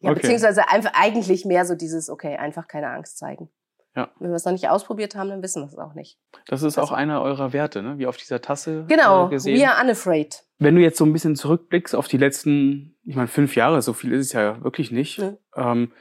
okay. 0.00 0.14
beziehungsweise 0.14 0.68
einfach 0.68 0.92
eigentlich 0.94 1.44
mehr 1.44 1.64
so 1.64 1.74
dieses, 1.74 2.08
okay, 2.08 2.36
einfach 2.36 2.68
keine 2.68 2.90
Angst 2.90 3.18
zeigen. 3.18 3.50
Ja. 3.96 4.10
Wenn 4.20 4.30
wir 4.30 4.36
es 4.36 4.44
noch 4.44 4.52
nicht 4.52 4.68
ausprobiert 4.68 5.16
haben, 5.16 5.28
dann 5.28 5.42
wissen 5.42 5.62
wir 5.62 5.66
es 5.66 5.76
auch 5.76 5.94
nicht. 5.94 6.18
Das 6.46 6.62
ist 6.62 6.78
also, 6.78 6.92
auch 6.92 6.96
einer 6.96 7.20
eurer 7.20 7.52
Werte, 7.52 7.82
ne? 7.82 7.98
wie 7.98 8.06
auf 8.06 8.16
dieser 8.16 8.40
Tasse. 8.40 8.84
Genau, 8.86 9.26
äh, 9.26 9.30
gesehen. 9.30 9.58
we 9.58 9.68
are 9.68 9.82
unafraid. 9.82 10.44
Wenn 10.60 10.76
du 10.76 10.82
jetzt 10.82 10.98
so 10.98 11.06
ein 11.06 11.12
bisschen 11.12 11.36
zurückblickst 11.36 11.94
auf 11.94 12.06
die 12.06 12.18
letzten, 12.18 12.94
ich 13.04 13.16
meine, 13.16 13.28
fünf 13.28 13.56
Jahre, 13.56 13.80
so 13.80 13.94
viel 13.94 14.12
ist 14.12 14.26
es 14.26 14.32
ja 14.32 14.62
wirklich 14.62 14.90
nicht. 14.90 15.18
Ja. 15.18 15.36
Ähm, 15.56 15.92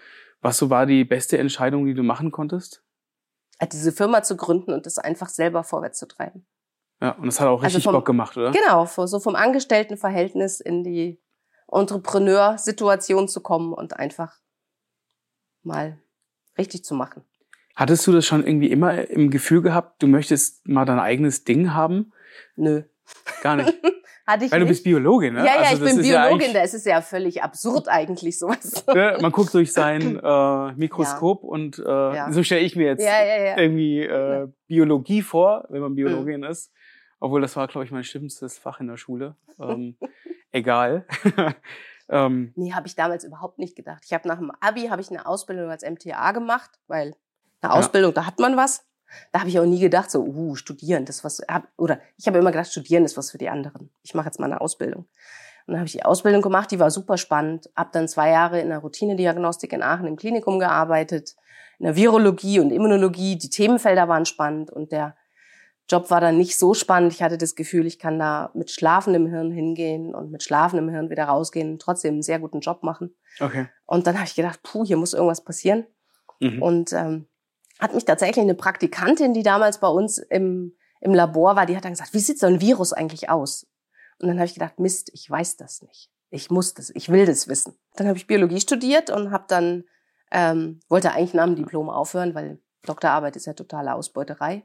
was 0.41 0.57
so 0.57 0.69
war 0.69 0.85
die 0.85 1.05
beste 1.05 1.37
Entscheidung, 1.37 1.85
die 1.85 1.93
du 1.93 2.03
machen 2.03 2.31
konntest? 2.31 2.83
Äh, 3.59 3.67
diese 3.67 3.93
Firma 3.93 4.21
zu 4.21 4.35
gründen 4.35 4.73
und 4.73 4.85
das 4.85 4.97
einfach 4.97 5.29
selber 5.29 5.63
vorwärts 5.63 5.97
zu 5.97 6.07
treiben. 6.07 6.45
Ja, 7.01 7.11
und 7.11 7.27
das 7.27 7.39
hat 7.39 7.47
auch 7.47 7.63
also 7.63 7.63
richtig 7.63 7.75
also 7.77 7.91
vom, 7.91 7.93
Bock 7.93 8.05
gemacht, 8.05 8.35
oder? 8.35 8.51
Genau, 8.51 8.85
so 8.85 9.19
vom 9.21 9.35
Angestelltenverhältnis 9.35 10.59
in 10.59 10.83
die 10.83 11.21
Entrepreneursituation 11.71 13.29
zu 13.29 13.41
kommen 13.41 13.71
und 13.71 13.93
einfach 13.95 14.39
mal 15.63 15.99
richtig 16.57 16.83
zu 16.83 16.95
machen. 16.95 17.23
Hattest 17.75 18.05
du 18.07 18.11
das 18.11 18.25
schon 18.25 18.45
irgendwie 18.45 18.69
immer 18.69 19.07
im 19.09 19.29
Gefühl 19.29 19.61
gehabt, 19.61 20.03
du 20.03 20.07
möchtest 20.07 20.67
mal 20.67 20.83
dein 20.83 20.99
eigenes 20.99 21.45
Ding 21.45 21.73
haben? 21.73 22.11
Nö. 22.57 22.83
Gar 23.41 23.55
nicht. 23.55 23.73
Hatte 24.29 24.45
ich 24.45 24.51
Weil 24.51 24.59
nicht. 24.59 24.67
du 24.67 24.71
bist 24.73 24.83
Biologin, 24.83 25.33
ne? 25.33 25.39
Ja, 25.39 25.55
ja, 25.55 25.69
also 25.69 25.87
ich 25.87 25.95
bin 25.95 26.03
Biologin, 26.03 26.47
ja 26.49 26.53
da 26.53 26.61
ist 26.61 26.75
es 26.75 26.85
ja 26.85 27.01
völlig 27.01 27.41
absurd 27.41 27.87
eigentlich 27.87 28.37
sowas. 28.37 28.85
Ne? 28.85 29.17
Man 29.21 29.31
guckt 29.31 29.51
durch 29.55 29.73
sein 29.73 30.19
äh, 30.23 30.73
Mikroskop 30.73 31.41
ja. 31.41 31.49
und 31.49 31.79
äh, 31.79 31.81
ja. 31.83 32.31
so 32.31 32.43
stelle 32.43 32.61
ich 32.61 32.75
mir 32.75 32.85
jetzt 32.85 33.03
irgendwie 33.57 34.01
äh, 34.01 34.47
Biologie 34.67 35.23
vor, 35.23 35.65
wenn 35.69 35.81
man 35.81 35.95
Biologin 35.95 36.41
mhm. 36.41 36.47
ist. 36.47 36.71
Obwohl 37.19 37.41
das 37.41 37.55
war, 37.55 37.67
glaube 37.67 37.85
ich, 37.85 37.91
mein 37.91 38.03
schlimmstes 38.03 38.59
Fach 38.59 38.79
in 38.79 38.87
der 38.87 38.97
Schule. 38.97 39.35
Ähm, 39.59 39.97
egal. 40.51 41.07
ähm, 42.09 42.53
nee, 42.55 42.71
habe 42.73 42.85
ich 42.85 42.95
damals 42.95 43.23
überhaupt 43.23 43.57
nicht 43.57 43.75
gedacht. 43.75 44.03
Ich 44.05 44.13
habe 44.13 44.27
nach 44.27 44.37
dem 44.37 44.51
Abi 44.59 44.89
habe 44.89 45.01
ich 45.01 45.09
eine 45.09 45.25
Ausbildung 45.25 45.71
als 45.71 45.83
MTA 45.83 46.33
gemacht, 46.33 46.69
weil 46.85 47.15
eine 47.61 47.73
Ausbildung, 47.73 48.13
da 48.13 48.27
hat 48.27 48.37
man 48.37 48.55
was. 48.55 48.85
Da 49.31 49.39
habe 49.39 49.49
ich 49.49 49.59
auch 49.59 49.65
nie 49.65 49.79
gedacht, 49.79 50.11
so, 50.11 50.23
uh, 50.23 50.55
studieren, 50.55 51.05
das 51.05 51.23
was, 51.23 51.41
oder 51.77 51.99
ich 52.17 52.27
habe 52.27 52.37
immer 52.37 52.51
gedacht, 52.51 52.69
studieren 52.69 53.05
ist 53.05 53.17
was 53.17 53.31
für 53.31 53.37
die 53.37 53.49
anderen. 53.49 53.89
Ich 54.03 54.13
mache 54.13 54.27
jetzt 54.27 54.39
mal 54.39 54.45
eine 54.45 54.61
Ausbildung. 54.61 55.07
Und 55.65 55.73
dann 55.73 55.77
habe 55.77 55.87
ich 55.87 55.93
die 55.93 56.03
Ausbildung 56.03 56.41
gemacht, 56.41 56.71
die 56.71 56.79
war 56.79 56.89
super 56.89 57.17
spannend. 57.17 57.69
Hab 57.75 57.91
dann 57.91 58.07
zwei 58.07 58.31
Jahre 58.31 58.59
in 58.59 58.69
der 58.69 58.79
Routinediagnostik 58.79 59.71
in 59.71 59.83
Aachen 59.83 60.07
im 60.07 60.15
Klinikum 60.15 60.57
gearbeitet, 60.57 61.35
in 61.77 61.85
der 61.85 61.95
Virologie 61.95 62.59
und 62.59 62.71
Immunologie. 62.71 63.37
Die 63.37 63.49
Themenfelder 63.49 64.07
waren 64.07 64.25
spannend 64.25 64.71
und 64.71 64.91
der 64.91 65.15
Job 65.89 66.11
war 66.11 66.21
dann 66.21 66.37
nicht 66.37 66.57
so 66.57 66.73
spannend. 66.73 67.13
Ich 67.13 67.23
hatte 67.23 67.37
das 67.37 67.55
Gefühl, 67.55 67.87
ich 67.87 67.97
kann 67.97 68.19
da 68.19 68.51
mit 68.53 68.69
schlafendem 68.69 69.27
Hirn 69.27 69.51
hingehen 69.51 70.13
und 70.13 70.31
mit 70.31 70.43
schlafendem 70.43 70.89
Hirn 70.89 71.09
wieder 71.09 71.25
rausgehen 71.25 71.73
und 71.73 71.81
trotzdem 71.81 72.15
einen 72.15 72.23
sehr 72.23 72.39
guten 72.39 72.59
Job 72.59 72.83
machen. 72.83 73.15
Okay. 73.39 73.67
Und 73.85 74.05
dann 74.05 74.15
habe 74.15 74.25
ich 74.25 74.35
gedacht, 74.35 74.61
puh, 74.61 74.85
hier 74.85 74.97
muss 74.97 75.13
irgendwas 75.13 75.43
passieren. 75.43 75.85
Mhm. 76.39 76.61
Und 76.61 76.93
ähm, 76.93 77.27
hat 77.79 77.95
mich 77.95 78.05
tatsächlich 78.05 78.43
eine 78.43 78.55
Praktikantin, 78.55 79.33
die 79.33 79.43
damals 79.43 79.79
bei 79.79 79.87
uns 79.87 80.17
im, 80.17 80.75
im 81.01 81.13
Labor 81.13 81.55
war, 81.55 81.65
die 81.65 81.75
hat 81.75 81.85
dann 81.85 81.93
gesagt, 81.93 82.13
wie 82.13 82.19
sieht 82.19 82.39
so 82.39 82.47
ein 82.47 82.61
Virus 82.61 82.93
eigentlich 82.93 83.29
aus? 83.29 83.65
Und 84.19 84.27
dann 84.27 84.37
habe 84.37 84.45
ich 84.45 84.53
gedacht, 84.53 84.79
Mist, 84.79 85.09
ich 85.13 85.29
weiß 85.29 85.55
das 85.57 85.81
nicht. 85.81 86.11
Ich 86.29 86.51
muss 86.51 86.73
das, 86.73 86.89
ich 86.91 87.09
will 87.09 87.25
das 87.25 87.47
wissen. 87.47 87.79
Dann 87.95 88.07
habe 88.07 88.17
ich 88.17 88.27
Biologie 88.27 88.59
studiert 88.59 89.09
und 89.09 89.31
habe 89.31 89.45
dann 89.47 89.85
ähm, 90.31 90.79
wollte 90.89 91.11
eigentlich 91.11 91.33
nach 91.33 91.45
dem 91.45 91.55
Diplom 91.55 91.89
aufhören, 91.89 92.35
weil 92.35 92.59
Doktorarbeit 92.83 93.35
ist 93.35 93.47
ja 93.47 93.53
totale 93.53 93.93
Ausbeuterei, 93.93 94.63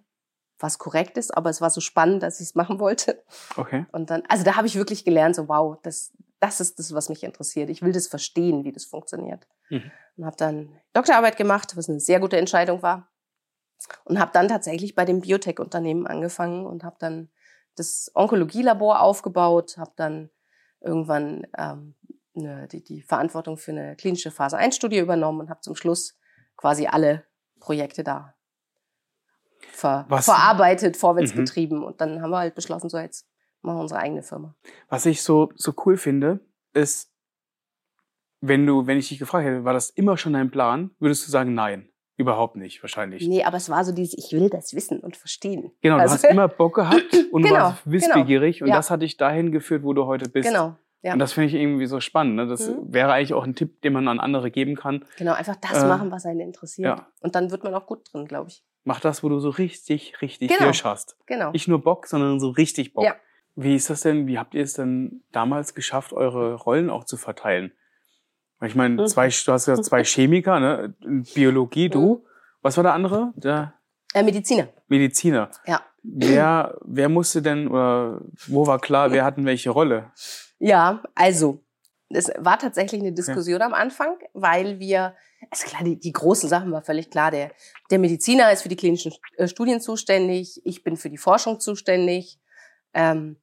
was 0.59 0.79
korrekt 0.79 1.17
ist, 1.17 1.35
aber 1.37 1.51
es 1.51 1.61
war 1.61 1.71
so 1.71 1.81
spannend, 1.81 2.23
dass 2.23 2.41
ich 2.41 2.49
es 2.49 2.55
machen 2.55 2.79
wollte. 2.79 3.23
Okay. 3.57 3.87
Und 3.93 4.11
dann, 4.11 4.23
also 4.29 4.45
da 4.45 4.57
habe 4.57 4.67
ich 4.67 4.77
wirklich 4.77 5.05
gelernt, 5.05 5.37
so 5.37 5.49
wow, 5.49 5.79
das, 5.83 6.13
das 6.45 6.61
ist 6.61 6.79
das, 6.79 6.95
was 6.95 7.09
mich 7.09 7.23
interessiert. 7.23 7.71
Ich 7.71 7.83
will 7.83 7.93
das 7.93 8.07
verstehen, 8.07 8.65
wie 8.65 8.73
das 8.73 8.85
funktioniert. 8.85 9.47
Mhm 9.71 9.91
und 10.17 10.25
habe 10.25 10.37
dann 10.37 10.69
Doktorarbeit 10.93 11.37
gemacht, 11.37 11.77
was 11.77 11.89
eine 11.89 12.01
sehr 12.01 12.21
gute 12.21 12.37
Entscheidung 12.37 12.83
war. 12.83 13.11
Und 14.05 14.19
habe 14.19 14.31
dann 14.33 14.49
tatsächlich 14.49 14.95
bei 14.95 15.05
dem 15.05 15.21
Biotech-Unternehmen 15.21 16.07
angefangen 16.07 16.65
und 16.65 16.85
habe 16.85 16.97
dann 16.99 17.29
das 17.75 18.11
Onkologielabor 18.15 19.01
aufgebaut, 19.01 19.77
habe 19.77 19.93
dann 19.97 20.31
irgendwann 20.81 21.47
ähm, 21.59 21.95
eine, 22.37 22.69
die, 22.69 22.83
die 22.83 23.03
Verantwortung 23.03 23.59
für 23.59 23.73
eine 23.73 23.97
klinische 23.97 24.31
Phase-1-Studie 24.31 24.99
übernommen 24.99 25.41
und 25.41 25.51
habe 25.51 25.61
zum 25.61 25.77
Schluss 25.77 26.17
quasi 26.57 26.87
alle 26.87 27.25
Projekte 27.61 28.05
da 28.05 28.35
ver 29.59 30.07
verarbeitet, 30.09 30.97
vorwärts 30.97 31.35
mhm. 31.35 31.39
getrieben. 31.39 31.85
Und 31.85 32.01
dann 32.01 32.23
haben 32.23 32.31
wir 32.31 32.39
halt 32.39 32.55
beschlossen, 32.55 32.89
so 32.89 32.99
jetzt 32.99 33.27
machen 33.65 33.79
wir 33.79 33.83
unsere 33.83 34.01
eigene 34.01 34.23
Firma. 34.23 34.55
Was 34.89 35.07
ich 35.07 35.23
so, 35.23 35.51
so 35.57 35.73
cool 35.85 35.97
finde, 35.97 36.41
ist, 36.75 37.11
wenn 38.41 38.67
du, 38.67 38.87
wenn 38.87 38.99
ich 38.99 39.09
dich 39.09 39.19
gefragt 39.19 39.47
hätte, 39.47 39.65
war 39.65 39.73
das 39.73 39.91
immer 39.91 40.17
schon 40.17 40.35
dein 40.35 40.51
Plan, 40.51 40.91
würdest 40.99 41.27
du 41.27 41.31
sagen, 41.31 41.55
nein. 41.55 41.89
Überhaupt 42.17 42.55
nicht, 42.55 42.81
wahrscheinlich. 42.81 43.27
Nee, 43.27 43.43
aber 43.43 43.57
es 43.57 43.69
war 43.69 43.85
so 43.85 43.91
dieses, 43.91 44.17
ich 44.17 44.31
will 44.33 44.49
das 44.49 44.73
wissen 44.73 45.01
und 45.01 45.17
verstehen. 45.17 45.73
Genau, 45.81 45.97
also, 45.97 46.15
du 46.15 46.23
hast 46.23 46.31
immer 46.31 46.47
Bock 46.47 46.77
gehabt 46.77 47.03
und 47.33 47.43
genau, 47.43 47.57
warst 47.57 47.91
wissbegierig 47.91 48.59
genau, 48.59 48.67
und 48.67 48.71
ja. 48.71 48.77
das 48.77 48.91
hat 48.93 49.03
dich 49.03 49.17
dahin 49.17 49.51
geführt, 49.51 49.83
wo 49.83 49.95
du 49.95 50.07
heute 50.07 50.29
bist. 50.29 50.49
Genau. 50.49 50.77
Ja. 51.03 51.15
Und 51.15 51.19
das 51.19 51.33
finde 51.33 51.49
ich 51.49 51.55
irgendwie 51.55 51.87
so 51.87 51.99
spannend. 51.99 52.37
Ne? 52.37 52.47
Das 52.47 52.69
mhm. 52.69 52.93
wäre 52.93 53.13
eigentlich 53.13 53.35
auch 53.35 53.45
ein 53.45 53.57
Tipp, 53.57 53.83
den 53.83 53.93
man 53.93 54.07
an 54.07 54.21
andere 54.21 54.53
geben 54.53 54.77
kann. 54.77 55.05
Genau, 55.19 55.33
einfach 55.33 55.57
das 55.57 55.83
äh, 55.83 55.87
machen, 55.87 56.13
was 56.13 56.25
einen 56.25 56.41
interessiert. 56.41 56.99
Ja. 56.99 57.09
Und 57.21 57.35
dann 57.35 57.51
wird 57.51 57.65
man 57.65 57.75
auch 57.75 57.87
gut 57.87 58.09
drin, 58.13 58.27
glaube 58.27 58.49
ich. 58.49 58.63
Mach 58.85 59.01
das, 59.01 59.23
wo 59.23 59.29
du 59.29 59.41
so 59.41 59.51
richtig, 59.51 60.23
richtig 60.23 60.51
genau. 60.51 60.65
Hirsch 60.65 60.85
hast. 60.85 61.17
Genau. 61.27 61.51
Nicht 61.51 61.69
nur 61.69 61.83
Bock, 61.83 62.07
sondern 62.07 62.39
so 62.39 62.51
richtig 62.51 62.95
Bock. 62.95 63.05
Ja. 63.05 63.17
Wie 63.57 63.77
ist 63.77 63.91
das 63.91 64.01
denn? 64.01 64.27
Wie 64.27 64.39
habt 64.39 64.55
ihr 64.55 64.63
es 64.63 64.75
denn 64.75 65.23
damals 65.33 65.75
geschafft, 65.75 66.13
eure 66.13 66.55
Rollen 66.55 66.91
auch 66.91 67.05
zu 67.05 67.17
verteilen? 67.17 67.73
Ich 68.63 68.75
meine, 68.75 69.03
mhm. 69.03 69.07
zwei, 69.07 69.29
du 69.29 69.53
hast 69.53 69.67
ja 69.67 69.81
zwei 69.81 70.05
Chemiker, 70.05 70.61
ne? 70.61 70.95
Biologie, 71.35 71.89
du. 71.89 72.17
Mhm. 72.17 72.29
Was 72.63 72.77
war 72.77 72.85
der 72.85 72.95
andere? 72.95 73.33
Der 73.37 73.75
äh, 74.15 74.23
Mediziner. 74.23 74.69
Mediziner. 74.89 75.51
Ja. 75.67 75.83
Wer, 76.03 76.79
wer 76.85 77.09
musste 77.09 77.43
denn, 77.43 77.69
oder 77.69 78.21
wo 78.47 78.67
war 78.67 78.79
klar, 78.79 79.11
wer 79.11 79.25
hatten 79.25 79.45
welche 79.45 79.71
Rolle? 79.71 80.13
Ja, 80.59 81.03
also, 81.15 81.65
es 82.11 82.31
war 82.39 82.59
tatsächlich 82.59 83.01
eine 83.01 83.13
Diskussion 83.13 83.61
ja. 83.61 83.67
am 83.67 83.75
Anfang, 83.75 84.17
weil 84.33 84.79
wir, 84.79 85.15
also 85.51 85.67
klar, 85.67 85.83
die, 85.83 85.99
die 85.99 86.13
großen 86.13 86.49
Sachen 86.49 86.71
war 86.73 86.83
völlig 86.83 87.11
klar. 87.11 87.31
Der, 87.31 87.51
der 87.91 87.99
Mediziner 87.99 88.53
ist 88.53 88.63
für 88.63 88.69
die 88.69 88.77
klinischen 88.77 89.13
äh, 89.37 89.49
Studien 89.49 89.81
zuständig, 89.81 90.61
ich 90.65 90.85
bin 90.85 90.97
für 90.97 91.11
die 91.11 91.19
Forschung 91.19 91.59
zuständig. 91.59 92.39
Ähm, 92.93 93.37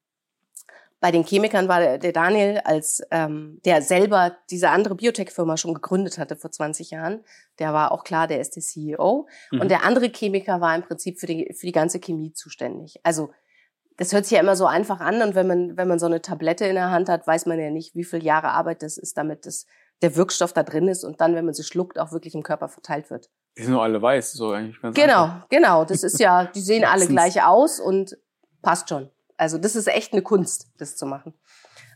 bei 1.02 1.12
den 1.12 1.26
Chemikern 1.26 1.68
war 1.68 1.98
der, 1.98 2.12
Daniel, 2.14 2.62
als 2.64 3.02
ähm, 3.10 3.60
der 3.66 3.82
selber 3.82 4.38
diese 4.52 4.70
andere 4.70 4.94
Biotech-Firma 4.94 5.58
schon 5.58 5.74
gegründet 5.74 6.20
hatte 6.20 6.36
vor 6.36 6.52
20 6.52 6.92
Jahren. 6.92 7.26
Der 7.58 7.74
war 7.74 7.92
auch 7.92 8.04
klar, 8.04 8.28
der 8.28 8.40
ist 8.40 8.56
der 8.56 8.62
CEO. 8.62 9.28
Mhm. 9.52 9.62
Und 9.62 9.70
der 9.70 9.84
andere 9.84 10.10
Chemiker 10.10 10.62
war 10.62 10.76
im 10.76 10.84
Prinzip 10.84 11.20
für 11.20 11.26
die, 11.26 11.54
für 11.58 11.66
die 11.66 11.72
ganze 11.72 12.00
Chemie 12.00 12.34
zuständig. 12.34 13.00
Also 13.02 13.32
das 13.98 14.14
hört 14.14 14.26
sich 14.26 14.36
ja 14.36 14.42
immer 14.42 14.56
so 14.56 14.68
einfach 14.68 15.00
an. 15.00 15.24
Und 15.24 15.34
wenn 15.34 15.48
man, 15.48 15.76
wenn 15.76 15.88
man 15.88 15.98
so 15.98 16.06
eine 16.06 16.22
Tablette 16.22 16.66
in 16.66 16.76
der 16.76 16.92
Hand 16.92 17.10
hat, 17.10 17.26
weiß 17.26 17.48
man 17.48 17.60
ja 17.60 17.72
nicht, 17.72 17.96
wie 17.96 18.04
viele 18.04 18.24
Jahre 18.24 18.50
Arbeit 18.50 18.84
das 18.84 19.00
ist, 19.00 19.18
damit 19.18 19.48
das 19.48 19.66
der 20.04 20.16
Wirkstoff 20.16 20.54
da 20.54 20.62
drin 20.62 20.88
ist 20.88 21.04
und 21.04 21.20
dann, 21.20 21.34
wenn 21.34 21.46
man 21.46 21.54
sie 21.56 21.64
schluckt, 21.64 22.00
auch 22.00 22.12
wirklich 22.12 22.36
im 22.36 22.44
Körper 22.44 22.70
verteilt 22.70 23.10
wird. 23.10 23.30
Die 23.58 23.64
sind 23.64 23.74
nur 23.74 23.84
alle 23.84 24.02
weiß, 24.02 24.34
so 24.34 24.52
eigentlich 24.52 24.80
ganz 24.82 24.96
Genau, 24.96 25.24
einfach. 25.24 25.50
genau. 25.50 25.86
Das 25.86 26.04
ist 26.04 26.20
ja, 26.20 26.46
die 26.46 26.62
sehen 26.62 26.86
alle 26.86 27.08
gleich 27.08 27.44
aus 27.44 27.80
und 27.80 28.18
passt 28.62 28.90
schon. 28.90 29.10
Also 29.42 29.58
das 29.58 29.76
ist 29.76 29.88
echt 29.88 30.14
eine 30.14 30.22
Kunst, 30.22 30.68
das 30.78 30.96
zu 30.96 31.08
machen. 31.08 31.34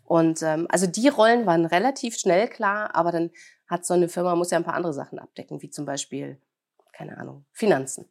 Und 0.03 0.41
ähm, 0.41 0.65
also 0.69 0.87
die 0.87 1.07
Rollen 1.09 1.45
waren 1.45 1.65
relativ 1.67 2.17
schnell 2.17 2.47
klar, 2.47 2.95
aber 2.95 3.11
dann 3.11 3.29
hat 3.67 3.85
so 3.85 3.93
eine 3.93 4.09
Firma 4.09 4.35
muss 4.35 4.49
ja 4.49 4.57
ein 4.57 4.63
paar 4.63 4.73
andere 4.73 4.93
Sachen 4.93 5.19
abdecken, 5.19 5.61
wie 5.61 5.69
zum 5.69 5.85
Beispiel 5.85 6.41
keine 6.91 7.17
Ahnung 7.19 7.45
Finanzen. 7.51 8.09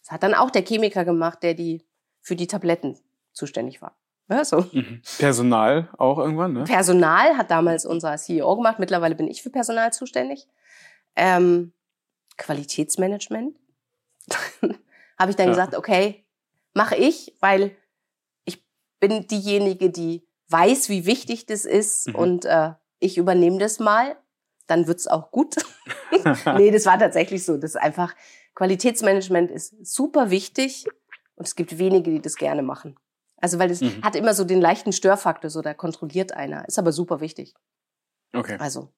Das 0.00 0.12
hat 0.12 0.22
dann 0.22 0.34
auch 0.34 0.48
der 0.50 0.62
Chemiker 0.64 1.04
gemacht, 1.04 1.42
der 1.42 1.54
die 1.54 1.84
für 2.20 2.36
die 2.36 2.46
Tabletten 2.46 2.96
zuständig 3.32 3.82
war. 3.82 3.96
Ja, 4.28 4.44
so. 4.44 4.64
Mhm. 4.70 5.02
Personal 5.18 5.88
auch 5.98 6.18
irgendwann, 6.18 6.52
ne? 6.52 6.62
Personal 6.64 7.36
hat 7.36 7.50
damals 7.50 7.84
unser 7.84 8.16
CEO 8.16 8.54
gemacht. 8.56 8.78
Mittlerweile 8.78 9.16
bin 9.16 9.26
ich 9.26 9.42
für 9.42 9.50
Personal 9.50 9.92
zuständig. 9.92 10.46
Ähm, 11.16 11.72
Qualitätsmanagement. 12.38 13.56
Habe 15.18 15.30
ich 15.30 15.36
dann 15.36 15.46
Ja. 15.48 15.52
gesagt, 15.52 15.74
okay, 15.74 16.24
mache 16.74 16.94
ich, 16.94 17.34
weil 17.40 17.76
bin 19.02 19.26
diejenige, 19.26 19.90
die 19.90 20.24
weiß, 20.48 20.88
wie 20.88 21.06
wichtig 21.06 21.44
das 21.46 21.64
ist 21.64 22.06
Mhm. 22.08 22.14
und 22.14 22.44
äh, 22.44 22.72
ich 23.00 23.18
übernehme 23.18 23.58
das 23.58 23.80
mal. 23.80 24.16
Dann 24.68 24.86
wird's 24.86 25.08
auch 25.08 25.32
gut. 25.32 25.56
nee, 26.56 26.70
das 26.70 26.86
war 26.86 26.98
tatsächlich 26.98 27.44
so. 27.44 27.56
Das 27.56 27.72
ist 27.72 27.80
einfach, 27.80 28.14
Qualitätsmanagement 28.54 29.50
ist 29.50 29.74
super 29.84 30.30
wichtig 30.30 30.86
und 31.34 31.46
es 31.48 31.56
gibt 31.56 31.76
wenige, 31.78 32.10
die 32.12 32.22
das 32.22 32.36
gerne 32.36 32.62
machen. 32.62 32.96
Also, 33.38 33.58
weil 33.58 33.68
das 33.68 33.80
Mhm. 33.80 34.02
hat 34.04 34.14
immer 34.14 34.34
so 34.34 34.44
den 34.44 34.60
leichten 34.60 34.92
Störfaktor, 34.92 35.50
so 35.50 35.62
da 35.62 35.74
kontrolliert 35.74 36.32
einer. 36.32 36.66
Ist 36.68 36.78
aber 36.78 36.92
super 36.92 37.20
wichtig. 37.20 37.54
Okay. 38.32 38.56
Also, 38.60 38.92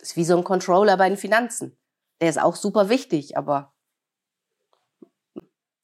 ist 0.00 0.16
wie 0.16 0.24
so 0.24 0.34
ein 0.36 0.44
Controller 0.44 0.96
bei 0.96 1.08
den 1.10 1.18
Finanzen. 1.18 1.76
Der 2.22 2.30
ist 2.30 2.40
auch 2.40 2.56
super 2.56 2.88
wichtig, 2.88 3.36
aber 3.36 3.74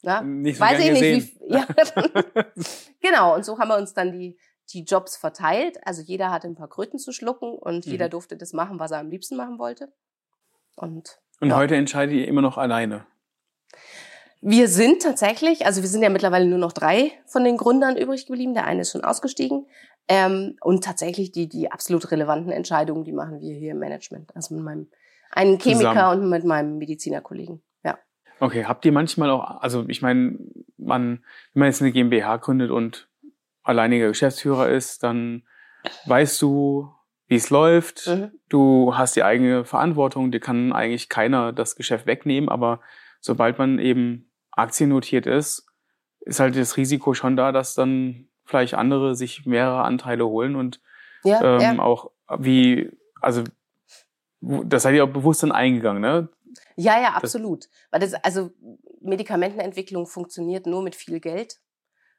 na, 0.02 0.20
Nicht 0.22 0.58
so 0.58 0.64
weiß 0.64 0.78
ich 0.80 0.88
gesehen. 0.88 1.14
nicht, 1.16 1.40
wie, 1.40 1.52
ja. 1.54 1.66
genau, 3.00 3.34
und 3.34 3.44
so 3.44 3.58
haben 3.58 3.68
wir 3.68 3.76
uns 3.76 3.94
dann 3.94 4.12
die, 4.12 4.36
die 4.72 4.84
Jobs 4.84 5.16
verteilt. 5.16 5.78
Also 5.86 6.02
jeder 6.02 6.30
hatte 6.30 6.46
ein 6.46 6.54
paar 6.54 6.68
Kröten 6.68 6.98
zu 6.98 7.12
schlucken 7.12 7.52
und 7.58 7.86
Mhm. 7.86 7.92
jeder 7.92 8.08
durfte 8.08 8.36
das 8.36 8.52
machen, 8.52 8.78
was 8.78 8.90
er 8.90 8.98
am 8.98 9.10
liebsten 9.10 9.36
machen 9.36 9.58
wollte. 9.58 9.92
Und 10.76 11.18
Und 11.40 11.50
Ja. 11.50 11.56
heute 11.56 11.74
entscheidet 11.76 12.14
ihr 12.16 12.28
immer 12.28 12.42
noch 12.42 12.58
alleine. 12.58 13.06
Wir 14.40 14.68
sind 14.68 15.02
tatsächlich, 15.02 15.66
also 15.66 15.82
wir 15.82 15.88
sind 15.88 16.02
ja 16.02 16.10
mittlerweile 16.10 16.46
nur 16.46 16.58
noch 16.58 16.72
drei 16.72 17.10
von 17.26 17.42
den 17.42 17.56
Gründern 17.56 17.96
übrig 17.96 18.26
geblieben. 18.26 18.54
Der 18.54 18.66
eine 18.66 18.82
ist 18.82 18.92
schon 18.92 19.02
ausgestiegen. 19.04 19.66
Ähm, 20.06 20.56
und 20.62 20.84
tatsächlich 20.84 21.32
die, 21.32 21.48
die 21.48 21.70
absolut 21.72 22.10
relevanten 22.12 22.52
Entscheidungen, 22.52 23.04
die 23.04 23.12
machen 23.12 23.40
wir 23.40 23.54
hier 23.54 23.72
im 23.72 23.78
Management. 23.78 24.34
Also 24.36 24.54
mit 24.54 24.62
meinem 24.64 24.88
einen 25.32 25.58
Chemiker 25.58 25.90
Zusammen. 25.90 26.22
und 26.22 26.30
mit 26.30 26.44
meinem 26.44 26.78
Medizinerkollegen. 26.78 27.60
Okay, 28.40 28.64
habt 28.64 28.84
ihr 28.84 28.92
manchmal 28.92 29.30
auch, 29.30 29.60
also 29.60 29.84
ich 29.88 30.02
meine, 30.02 30.38
man, 30.76 31.24
wenn 31.52 31.60
man 31.60 31.66
jetzt 31.66 31.82
eine 31.82 31.92
GmbH 31.92 32.36
gründet 32.36 32.70
und 32.70 33.08
alleiniger 33.62 34.08
Geschäftsführer 34.08 34.68
ist, 34.68 35.02
dann 35.02 35.42
weißt 36.06 36.40
du, 36.42 36.92
wie 37.26 37.36
es 37.36 37.50
läuft. 37.50 38.06
Mhm. 38.06 38.30
Du 38.48 38.96
hast 38.96 39.16
die 39.16 39.24
eigene 39.24 39.64
Verantwortung, 39.64 40.30
dir 40.30 40.40
kann 40.40 40.72
eigentlich 40.72 41.08
keiner 41.08 41.52
das 41.52 41.76
Geschäft 41.76 42.06
wegnehmen, 42.06 42.48
aber 42.48 42.80
sobald 43.20 43.58
man 43.58 43.78
eben 43.78 44.30
aktiennotiert 44.50 45.26
ist, 45.26 45.66
ist 46.20 46.40
halt 46.40 46.56
das 46.56 46.76
Risiko 46.76 47.14
schon 47.14 47.36
da, 47.36 47.52
dass 47.52 47.74
dann 47.74 48.28
vielleicht 48.44 48.74
andere 48.74 49.14
sich 49.14 49.44
mehrere 49.46 49.82
Anteile 49.82 50.26
holen 50.26 50.56
und 50.56 50.80
Ja, 51.24 51.56
ähm, 51.56 51.60
ja. 51.60 51.78
auch 51.78 52.10
wie, 52.38 52.90
also 53.20 53.44
das 54.40 54.84
seid 54.84 54.94
ihr 54.94 55.04
auch 55.04 55.08
bewusst 55.08 55.42
dann 55.42 55.52
eingegangen, 55.52 56.00
ne? 56.00 56.28
Ja, 56.76 57.00
ja, 57.00 57.10
absolut. 57.14 57.68
Weil 57.90 58.00
das, 58.00 58.14
also 58.14 58.50
Medikamentenentwicklung 59.00 60.06
funktioniert 60.06 60.66
nur 60.66 60.82
mit 60.82 60.94
viel 60.94 61.20
Geld. 61.20 61.60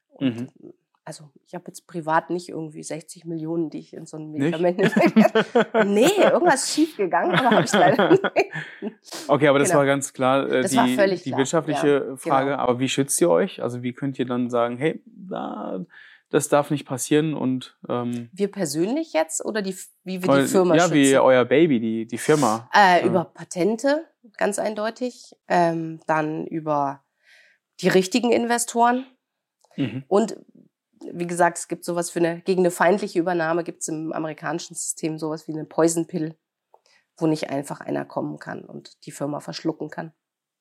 Und, 0.08 0.52
Mhm. 0.60 0.72
Also 1.02 1.30
ich 1.46 1.54
habe 1.54 1.64
jetzt 1.68 1.86
privat 1.88 2.28
nicht 2.30 2.50
irgendwie 2.50 2.82
60 2.84 3.24
Millionen, 3.24 3.70
die 3.70 3.78
ich 3.78 3.94
in 3.94 4.04
so 4.06 4.18
ein? 4.18 4.30
Medikament 4.30 4.78
nee, 5.86 6.06
irgendwas 6.22 6.64
ist 6.64 6.74
schief 6.74 6.96
gegangen, 6.98 7.34
aber 7.34 7.50
habe 7.50 7.64
ich 7.64 7.72
leider 7.72 8.10
nicht. 8.80 8.94
Okay, 9.26 9.48
aber 9.48 9.58
das 9.58 9.68
Genau. 9.70 9.78
war 9.80 9.86
ganz 9.86 10.12
klar 10.12 10.46
äh, 10.48 10.60
Das 10.62 10.70
die, 10.70 10.76
die 10.76 10.94
klar, 11.30 11.38
wirtschaftliche 11.38 12.06
ja, 12.10 12.16
Frage. 12.16 12.50
genau. 12.50 12.62
Aber 12.62 12.78
wie 12.78 12.88
schützt 12.88 13.20
ihr 13.20 13.30
euch? 13.30 13.62
Also 13.62 13.82
wie 13.82 13.92
könnt 13.94 14.18
ihr 14.20 14.26
dann 14.26 14.50
sagen, 14.50 14.76
hey, 14.76 15.02
da, 15.06 15.84
das 16.28 16.48
darf 16.48 16.70
nicht 16.70 16.86
passieren 16.86 17.34
und 17.34 17.76
ähm, 17.88 18.28
Wir 18.32 18.50
persönlich 18.50 19.12
jetzt 19.14 19.44
oder 19.44 19.62
die, 19.62 19.74
wie 20.04 20.22
wir 20.22 20.42
die 20.42 20.46
Firma 20.48 20.76
ja, 20.76 20.82
schützen? 20.82 20.94
wie 20.94 21.16
euer 21.18 21.44
Baby, 21.46 21.80
die, 21.80 22.06
die 22.06 22.18
Firma. 22.18 22.68
Äh. 22.72 23.04
Über 23.06 23.24
Patente, 23.24 24.04
ganz 24.36 24.58
eindeutig. 24.58 25.36
Ähm, 25.48 26.00
dann 26.06 26.46
über 26.46 27.04
die 27.80 27.88
richtigen 27.88 28.32
Investoren. 28.32 29.06
Mhm. 29.76 30.04
Und 30.08 30.36
wie 31.12 31.26
gesagt, 31.26 31.58
es 31.58 31.68
gibt 31.68 31.84
sowas 31.84 32.10
für 32.10 32.18
eine, 32.18 32.40
gegen 32.42 32.60
eine 32.60 32.70
feindliche 32.70 33.18
Übernahme 33.18 33.64
gibt 33.64 33.82
es 33.82 33.88
im 33.88 34.12
amerikanischen 34.12 34.74
System 34.74 35.18
sowas 35.18 35.48
wie 35.48 35.52
eine 35.52 35.64
Poison 35.64 36.06
Pill, 36.06 36.36
wo 37.16 37.26
nicht 37.26 37.50
einfach 37.50 37.80
einer 37.80 38.04
kommen 38.04 38.38
kann 38.38 38.64
und 38.64 39.06
die 39.06 39.12
Firma 39.12 39.40
verschlucken 39.40 39.88
kann. 39.88 40.12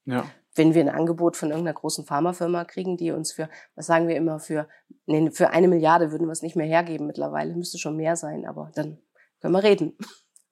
Ja. 0.06 0.26
Wenn 0.56 0.74
wir 0.74 0.82
ein 0.82 0.90
Angebot 0.90 1.36
von 1.36 1.50
irgendeiner 1.50 1.76
großen 1.76 2.06
Pharmafirma 2.06 2.66
kriegen, 2.66 2.98
die 2.98 3.12
uns 3.12 3.34
für, 3.34 3.50
was 3.76 3.86
sagen 3.86 4.08
wir 4.08 4.16
immer, 4.16 4.40
für, 4.40 4.68
nee, 5.06 5.30
für 5.32 5.50
eine 5.50 5.68
Milliarde 5.68 6.12
würden 6.12 6.28
wir 6.28 6.32
es 6.32 6.42
nicht 6.42 6.56
mehr 6.56 6.66
hergeben 6.66 7.06
mittlerweile, 7.06 7.56
müsste 7.56 7.78
schon 7.78 7.98
mehr 7.98 8.16
sein, 8.16 8.46
aber 8.46 8.72
dann 8.76 8.98
können 9.42 9.54
wir 9.54 9.64
reden. 9.64 9.98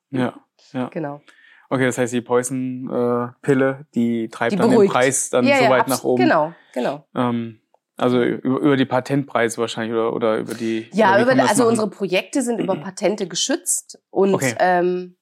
Ja. 0.10 0.40
ja. 0.74 0.90
Genau. 0.90 1.22
Okay, 1.70 1.86
das 1.86 1.98
heißt, 1.98 2.14
die 2.14 2.22
Poison-Pille, 2.22 3.86
die 3.94 4.30
treibt 4.30 4.54
Die 4.54 4.56
dann 4.58 4.70
den. 4.70 4.88
Preis 4.88 5.30
dann 5.30 5.46
ja, 5.46 5.58
so 5.58 5.64
ja, 5.66 5.70
weit 5.70 5.82
abs- 5.82 5.90
nach 5.90 6.04
oben. 6.04 6.24
Genau, 6.24 6.54
genau. 6.74 7.06
Ähm, 7.14 7.60
also 7.98 8.24
über, 8.24 8.60
über 8.60 8.78
die 8.78 8.86
Patentpreise 8.86 9.58
wahrscheinlich 9.60 9.94
oder, 9.94 10.14
oder 10.14 10.38
über 10.38 10.54
die. 10.54 10.88
Ja, 10.94 11.22
über, 11.22 11.32
also 11.32 11.64
machen? 11.64 11.72
unsere 11.72 11.90
Projekte 11.90 12.42
sind 12.42 12.60
über 12.60 12.76
Patente 12.82 13.28
geschützt 13.28 14.00
und 14.10 14.34
Okay. 14.36 14.56
ähm, 14.60 15.18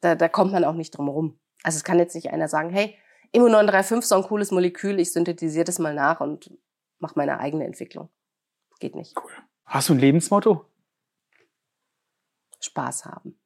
da, 0.00 0.14
da 0.14 0.28
kommt 0.28 0.52
man 0.52 0.64
auch 0.64 0.74
nicht 0.74 0.92
drum 0.96 1.06
herum. 1.06 1.38
Also 1.62 1.76
es 1.76 1.84
kann 1.84 1.98
jetzt 1.98 2.14
nicht 2.14 2.30
einer 2.30 2.46
sagen, 2.48 2.70
hey, 2.70 2.96
Immu 3.32 3.48
935 3.48 3.98
ist 4.04 4.08
so 4.10 4.14
ein 4.16 4.22
cooles 4.22 4.50
Molekül, 4.52 5.00
ich 5.00 5.12
synthetisiere 5.12 5.64
das 5.64 5.78
mal 5.80 5.92
nach 5.94 6.20
und 6.20 6.50
mache 7.00 7.14
meine 7.16 7.40
eigene 7.40 7.64
Entwicklung. 7.64 8.08
Geht 8.78 8.94
nicht. 8.94 9.14
Hast 9.64 9.88
du 9.88 9.94
ein 9.94 9.98
Lebensmotto? 9.98 10.64
Spaß 12.60 13.04
haben. 13.06 13.38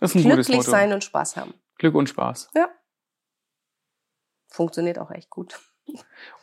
Das 0.00 0.10
ist 0.10 0.16
ein 0.16 0.22
gutes 0.22 0.46
Glücklich 0.46 0.56
Motto. 0.58 0.70
sein 0.70 0.92
und 0.92 1.04
Spaß 1.04 1.36
haben. 1.36 1.54
Glück 1.78 1.94
und 1.94 2.08
Spaß. 2.08 2.50
Funktioniert 4.48 4.98
auch 4.98 5.10
echt 5.10 5.30
gut. 5.30 5.60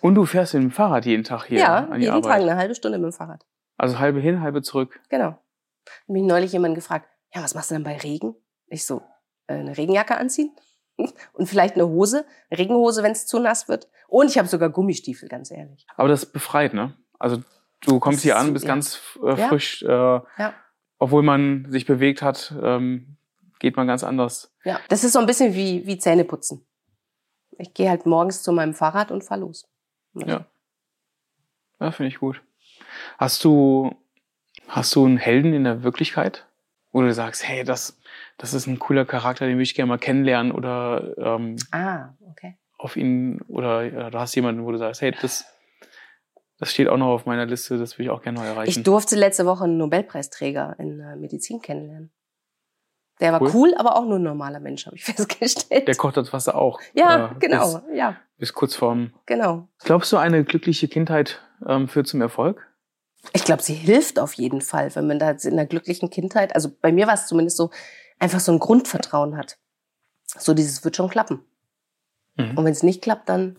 Und 0.02 0.16
du 0.16 0.26
fährst 0.26 0.54
mit 0.54 0.64
dem 0.64 0.72
Fahrrad 0.72 1.06
jeden 1.06 1.24
Tag 1.24 1.46
hier 1.46 1.60
ja, 1.60 1.78
an 1.86 1.94
die 1.96 2.02
jeden 2.06 2.14
Arbeit. 2.16 2.32
Tag 2.32 2.42
eine 2.42 2.56
halbe 2.58 2.76
Stunde 2.76 2.98
mit 2.98 3.12
dem 3.12 3.14
Fahrrad. 3.14 3.46
Also 3.78 4.00
halbe 4.00 4.20
hin, 4.20 4.42
halbe 4.42 4.62
zurück. 4.62 5.02
Genau. 5.10 5.28
Hat 5.32 6.10
mich 6.10 6.24
neulich 6.24 6.52
jemand 6.52 6.76
gefragt, 6.76 7.08
ja, 7.34 7.42
was 7.42 7.56
machst 7.56 7.72
du 7.72 7.76
denn 7.76 7.84
bei 7.84 7.98
Regen? 7.98 8.36
Ich 8.68 8.86
so, 8.86 9.02
äh, 9.48 9.54
eine 9.56 9.76
Regenjacke 9.78 10.16
anziehen 10.18 10.52
und 11.34 11.48
vielleicht 11.48 11.76
eine 11.76 11.88
Hose, 11.88 12.26
eine 12.50 12.60
Regenhose, 12.60 13.02
wenn 13.02 13.14
es 13.14 13.26
zu 13.26 13.40
nass 13.40 13.68
wird. 13.68 13.88
Und 14.08 14.28
ich 14.30 14.38
habe 14.38 14.48
sogar 14.48 14.70
Gummistiefel, 14.70 15.28
ganz 15.30 15.50
ehrlich. 15.50 15.88
Aber 15.96 16.08
das 16.10 16.26
befreit, 16.26 16.74
ne? 16.74 16.94
Also 17.18 17.42
du 17.82 18.00
kommst 18.00 18.20
Das 18.20 18.24
hier 18.24 18.38
an, 18.38 18.54
bist 18.54 18.66
ja. 18.66 18.74
ganz 18.74 19.02
äh, 19.24 19.30
Ja. 19.40 19.48
frisch. 19.48 19.82
Äh, 19.84 19.88
Ja. 19.88 20.54
Obwohl 21.00 21.24
man 21.24 21.66
sich 21.72 21.88
bewegt 21.88 22.22
hat, 22.22 22.54
ähm, 22.62 23.18
geht 23.62 23.78
man 23.78 23.86
ganz 23.88 24.04
anders. 24.04 24.52
Ja, 24.66 24.80
das 24.90 25.04
ist 25.04 25.14
so 25.14 25.20
ein 25.20 25.28
bisschen 25.28 25.54
wie, 25.54 25.86
wie 25.86 25.98
Zähneputzen. 26.00 26.66
Ich 27.60 27.74
gehe 27.76 27.90
halt 27.90 28.08
morgens 28.08 28.42
zu 28.42 28.52
meinem 28.52 28.74
Fahrrad 28.74 29.12
und 29.12 29.24
fahr 29.24 29.38
los. 29.38 29.70
Ja. 30.16 30.46
Ja, 31.80 31.92
finde 31.92 32.10
ich 32.10 32.20
gut. 32.20 32.42
Hast 33.20 33.44
du, 33.44 33.96
hast 34.68 34.96
du 34.96 35.06
einen 35.06 35.18
Helden 35.18 35.54
in 35.54 35.64
der 35.64 35.84
Wirklichkeit? 35.84 36.48
Wo 36.92 37.02
du 37.02 37.14
sagst, 37.14 37.48
hey, 37.48 37.64
das, 37.64 38.00
das 38.38 38.54
ist 38.54 38.66
ein 38.68 38.80
cooler 38.80 39.06
Charakter, 39.06 39.46
den 39.46 39.58
will 39.58 39.64
ich 39.64 39.76
gerne 39.76 39.90
mal 39.90 39.98
kennenlernen 40.00 40.52
oder 40.52 41.16
ähm, 41.18 41.56
Ah, 41.72 42.10
okay. 42.30 42.58
auf 42.78 42.98
ihn 42.98 43.42
oder 43.48 43.84
ja, 43.84 44.10
du 44.10 44.20
hast 44.20 44.36
jemanden, 44.36 44.66
wo 44.66 44.72
du 44.72 44.78
sagst, 44.78 45.02
hey, 45.02 45.16
das, 45.22 45.46
das 46.58 46.72
steht 46.72 46.90
auch 46.90 46.98
noch 46.98 47.08
auf 47.14 47.26
meiner 47.26 47.46
Liste, 47.46 47.78
das 47.78 47.98
will 47.98 48.06
ich 48.08 48.10
auch 48.12 48.22
gerne 48.24 48.40
mal 48.40 48.48
erreichen. 48.48 48.70
Ich 48.72 48.84
durfte 48.84 49.16
letzte 49.16 49.46
Woche 49.46 49.64
einen 49.66 49.78
Nobelpreisträger 49.78 50.76
in 50.80 51.00
äh, 51.00 51.16
Medizin 51.16 51.62
kennenlernen. 51.62 52.12
Der 53.22 53.32
war 53.32 53.42
Cool. 53.42 53.52
cool, 53.54 53.74
aber 53.78 53.96
auch 53.96 54.06
nur 54.06 54.18
ein 54.20 54.24
normaler 54.24 54.60
Mensch, 54.60 54.86
habe 54.88 54.96
ich 54.98 55.04
festgestellt. 55.06 55.88
Der 55.88 55.96
kocht 55.96 56.18
das 56.18 56.34
Wasser 56.34 56.56
auch. 56.56 56.80
ja, 56.94 57.32
äh, 57.32 57.36
genau, 57.40 57.80
Bis, 57.80 57.98
ja, 57.98 58.18
bis 58.38 58.54
kurz 58.54 58.76
vorm. 58.76 59.14
genau. 59.26 59.68
Glaubst 59.84 60.12
du, 60.12 60.18
eine 60.18 60.44
glückliche 60.44 60.88
Kindheit 60.88 61.40
ähm, 61.66 61.88
führt 61.88 62.08
zum 62.08 62.22
Erfolg? 62.22 62.68
Ich 63.34 63.44
glaube, 63.46 63.62
sie 63.62 63.76
hilft 63.76 64.18
auf 64.20 64.34
jeden 64.34 64.62
Fall, 64.62 64.94
wenn 64.96 65.06
man 65.06 65.20
da 65.20 65.30
in 65.32 65.54
einer 65.54 65.68
glücklichen 65.68 66.10
Kindheit, 66.10 66.56
also 66.56 66.70
bei 66.82 66.92
mir 66.92 67.06
war 67.06 67.14
es 67.14 67.28
zumindest 67.28 67.56
so, 67.58 67.70
einfach 68.18 68.40
so 68.40 68.52
ein 68.52 68.58
Grundvertrauen 68.60 69.38
hat. 69.38 69.60
So 70.26 70.54
dieses 70.56 70.84
wird 70.84 70.96
schon 70.96 71.10
klappen. 71.10 71.46
Mhm. 72.38 72.58
Und 72.58 72.66
wenn 72.66 72.72
es 72.72 72.82
nicht 72.84 73.04
klappt, 73.04 73.30
dann 73.30 73.58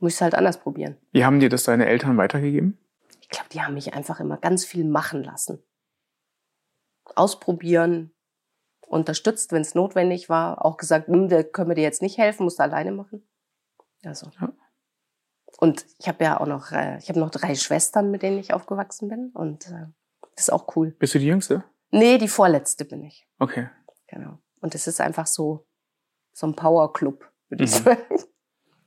muss 0.00 0.12
ich 0.12 0.16
es 0.16 0.20
halt 0.20 0.34
anders 0.34 0.58
probieren. 0.60 0.96
Wie 1.12 1.24
haben 1.24 1.40
dir 1.40 1.48
das 1.48 1.64
deine 1.64 1.86
Eltern 1.86 2.18
weitergegeben? 2.18 2.76
Ich 3.22 3.30
glaube, 3.30 3.48
die 3.52 3.62
haben 3.62 3.74
mich 3.74 3.94
einfach 3.94 4.20
immer 4.20 4.36
ganz 4.36 4.64
viel 4.66 4.84
machen 4.84 5.24
lassen. 5.24 5.62
Ausprobieren, 7.14 8.10
unterstützt, 8.86 9.52
wenn 9.52 9.62
es 9.62 9.74
notwendig 9.74 10.28
war, 10.28 10.64
auch 10.64 10.76
gesagt, 10.76 11.08
hm, 11.08 11.28
da 11.28 11.42
können 11.42 11.68
wir 11.70 11.74
dir 11.74 11.82
jetzt 11.82 12.02
nicht 12.02 12.18
helfen, 12.18 12.44
musst 12.44 12.58
du 12.58 12.62
alleine 12.62 12.92
machen. 12.92 13.26
Also. 14.04 14.30
Ja. 14.40 14.52
Und 15.58 15.84
ich 15.98 16.06
habe 16.08 16.22
ja 16.24 16.40
auch 16.40 16.46
noch, 16.46 16.70
äh, 16.72 16.98
ich 16.98 17.08
habe 17.08 17.18
noch 17.18 17.30
drei 17.30 17.54
Schwestern, 17.54 18.10
mit 18.10 18.22
denen 18.22 18.38
ich 18.38 18.52
aufgewachsen 18.54 19.08
bin. 19.08 19.30
Und 19.34 19.66
äh, 19.68 19.86
das 20.36 20.44
ist 20.48 20.50
auch 20.52 20.76
cool. 20.76 20.92
Bist 20.98 21.14
du 21.14 21.18
die 21.18 21.26
Jüngste? 21.26 21.64
Nee, 21.90 22.18
die 22.18 22.28
vorletzte 22.28 22.84
bin 22.84 23.02
ich. 23.02 23.26
Okay. 23.38 23.68
Genau. 24.06 24.38
Und 24.60 24.74
es 24.74 24.86
ist 24.86 25.00
einfach 25.00 25.26
so, 25.26 25.66
so 26.32 26.46
ein 26.46 26.54
Power-Club, 26.54 27.24
würde 27.48 27.64
ich 27.64 27.70
Mhm. 27.80 27.84
sagen. 27.84 28.02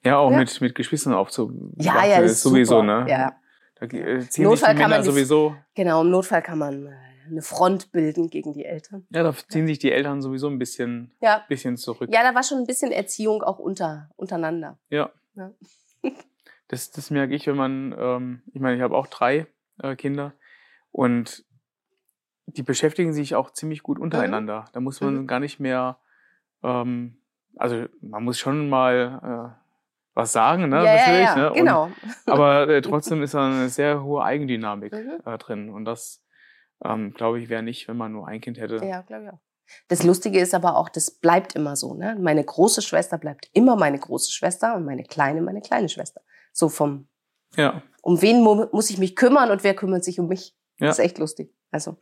Ja, 0.04 0.18
auch 0.18 0.32
Ja. 0.32 0.38
mit, 0.38 0.62
mit 0.62 0.76
Geschwistern 0.76 1.14
aufzuwachsen. 1.14 1.74
Ja, 1.78 2.06
ja, 2.06 2.20
ist 2.22 2.42
sowieso, 2.42 2.76
super. 2.82 3.04
ne? 3.04 3.10
Ja, 3.10 3.36
Da 3.76 3.86
äh, 3.86 3.90
ziehen 3.90 4.22
sich 4.22 4.30
die 4.36 4.42
Notfall 4.44 4.70
kann 4.76 4.90
Männer 4.90 4.96
man 4.98 5.04
sowieso, 5.04 5.56
genau. 5.76 6.02
Im 6.02 6.10
Notfall 6.10 6.42
kann 6.42 6.58
man 6.58 6.88
äh, 6.88 7.11
eine 7.32 7.42
Front 7.42 7.92
bilden 7.92 8.30
gegen 8.30 8.54
die 8.54 8.66
Eltern. 8.66 9.06
ja, 9.10 9.24
da 9.24 9.34
ziehen 9.50 9.66
sich 9.68 9.80
die 9.80 9.92
Eltern 9.92 10.22
sowieso 10.22 10.48
ein 10.48 10.60
bisschen, 10.60 11.12
Ja. 11.22 11.44
bisschen 11.48 11.78
zurück. 11.78 12.10
Ja, 12.14 12.24
da 12.24 12.36
war 12.36 12.44
schon 12.44 12.60
ein 12.60 12.68
bisschen 12.68 12.92
Erziehung 12.92 13.42
auch 13.44 13.60
unter, 13.60 14.10
untereinander. 14.18 14.78
Ja. 14.90 15.12
Ja. 15.36 15.52
Das, 16.68 16.90
das 16.90 17.12
merke 17.12 17.36
ich, 17.36 17.48
wenn 17.48 17.58
man, 17.58 17.94
ähm, 18.00 18.42
ich 18.54 18.62
meine, 18.62 18.78
ich 18.78 18.82
habe 18.82 18.96
auch 18.96 19.08
drei 19.08 19.46
äh, 19.84 19.98
Kinder 19.98 20.32
und 20.92 21.44
die 22.46 22.64
beschäftigen 22.64 23.12
sich 23.12 23.36
auch 23.36 23.52
ziemlich 23.52 23.84
gut 23.84 24.00
untereinander. 24.00 24.64
Da 24.72 24.80
muss 24.80 25.02
man 25.02 25.16
Mhm. 25.24 25.28
gar 25.28 25.42
nicht 25.42 25.60
mehr, 25.60 25.98
ähm, 26.64 27.18
also 27.58 27.88
man 28.02 28.24
muss 28.24 28.40
schon 28.40 28.70
mal 28.70 29.54
äh, 29.54 29.62
was 30.14 30.32
sagen, 30.32 30.70
ne? 30.70 30.78
ja, 30.78 30.84
ja, 30.86 30.96
natürlich, 30.96 31.26
ja, 31.26 31.36
ne? 31.36 31.50
Und, 31.50 31.58
genau. 31.58 31.92
aber 32.26 32.70
äh, 32.70 32.82
trotzdem 32.82 33.22
ist 33.22 33.34
da 33.34 33.48
eine 33.48 33.68
sehr 33.68 34.02
hohe 34.04 34.24
Eigendynamik 34.24 34.94
Mhm. 34.94 35.20
äh, 35.26 35.38
drin 35.40 35.70
und 35.72 35.84
das, 35.84 36.24
ähm, 36.84 37.14
glaube 37.14 37.40
ich, 37.40 37.50
wäre 37.50 37.64
nicht, 37.64 37.88
wenn 37.88 37.98
man 37.98 38.12
nur 38.12 38.28
ein 38.28 38.42
Kind 38.42 38.58
hätte. 38.60 38.78
Ja, 38.86 39.02
glaube 39.02 39.24
ich 39.26 39.30
auch. 39.32 39.40
Das 39.88 40.04
Lustige 40.04 40.40
ist 40.40 40.54
aber 40.54 40.76
auch, 40.76 40.90
das 40.90 41.12
bleibt 41.12 41.56
immer 41.56 41.76
so. 41.78 41.94
Ne? 41.94 42.18
Meine 42.20 42.44
große 42.44 42.82
Schwester 42.82 43.18
bleibt 43.18 43.50
immer 43.54 43.76
meine 43.78 43.98
große 44.00 44.32
Schwester 44.32 44.76
und 44.76 44.84
meine 44.86 45.04
kleine 45.04 45.42
meine 45.42 45.62
kleine 45.62 45.88
Schwester. 45.88 46.22
So 46.52 46.68
vom, 46.68 47.08
Ja, 47.56 47.82
um 48.02 48.22
wen 48.22 48.42
mu 48.44 48.66
muss 48.74 48.90
ich 48.90 48.98
mich 48.98 49.16
kümmern 49.16 49.50
und 49.50 49.64
wer 49.64 49.74
kümmert 49.74 50.04
sich 50.04 50.20
um 50.20 50.28
mich? 50.28 50.56
Ja. 50.80 50.88
Das 50.88 51.00
ist 51.00 51.06
echt 51.06 51.18
lustig. 51.20 51.54
Also, 51.72 51.98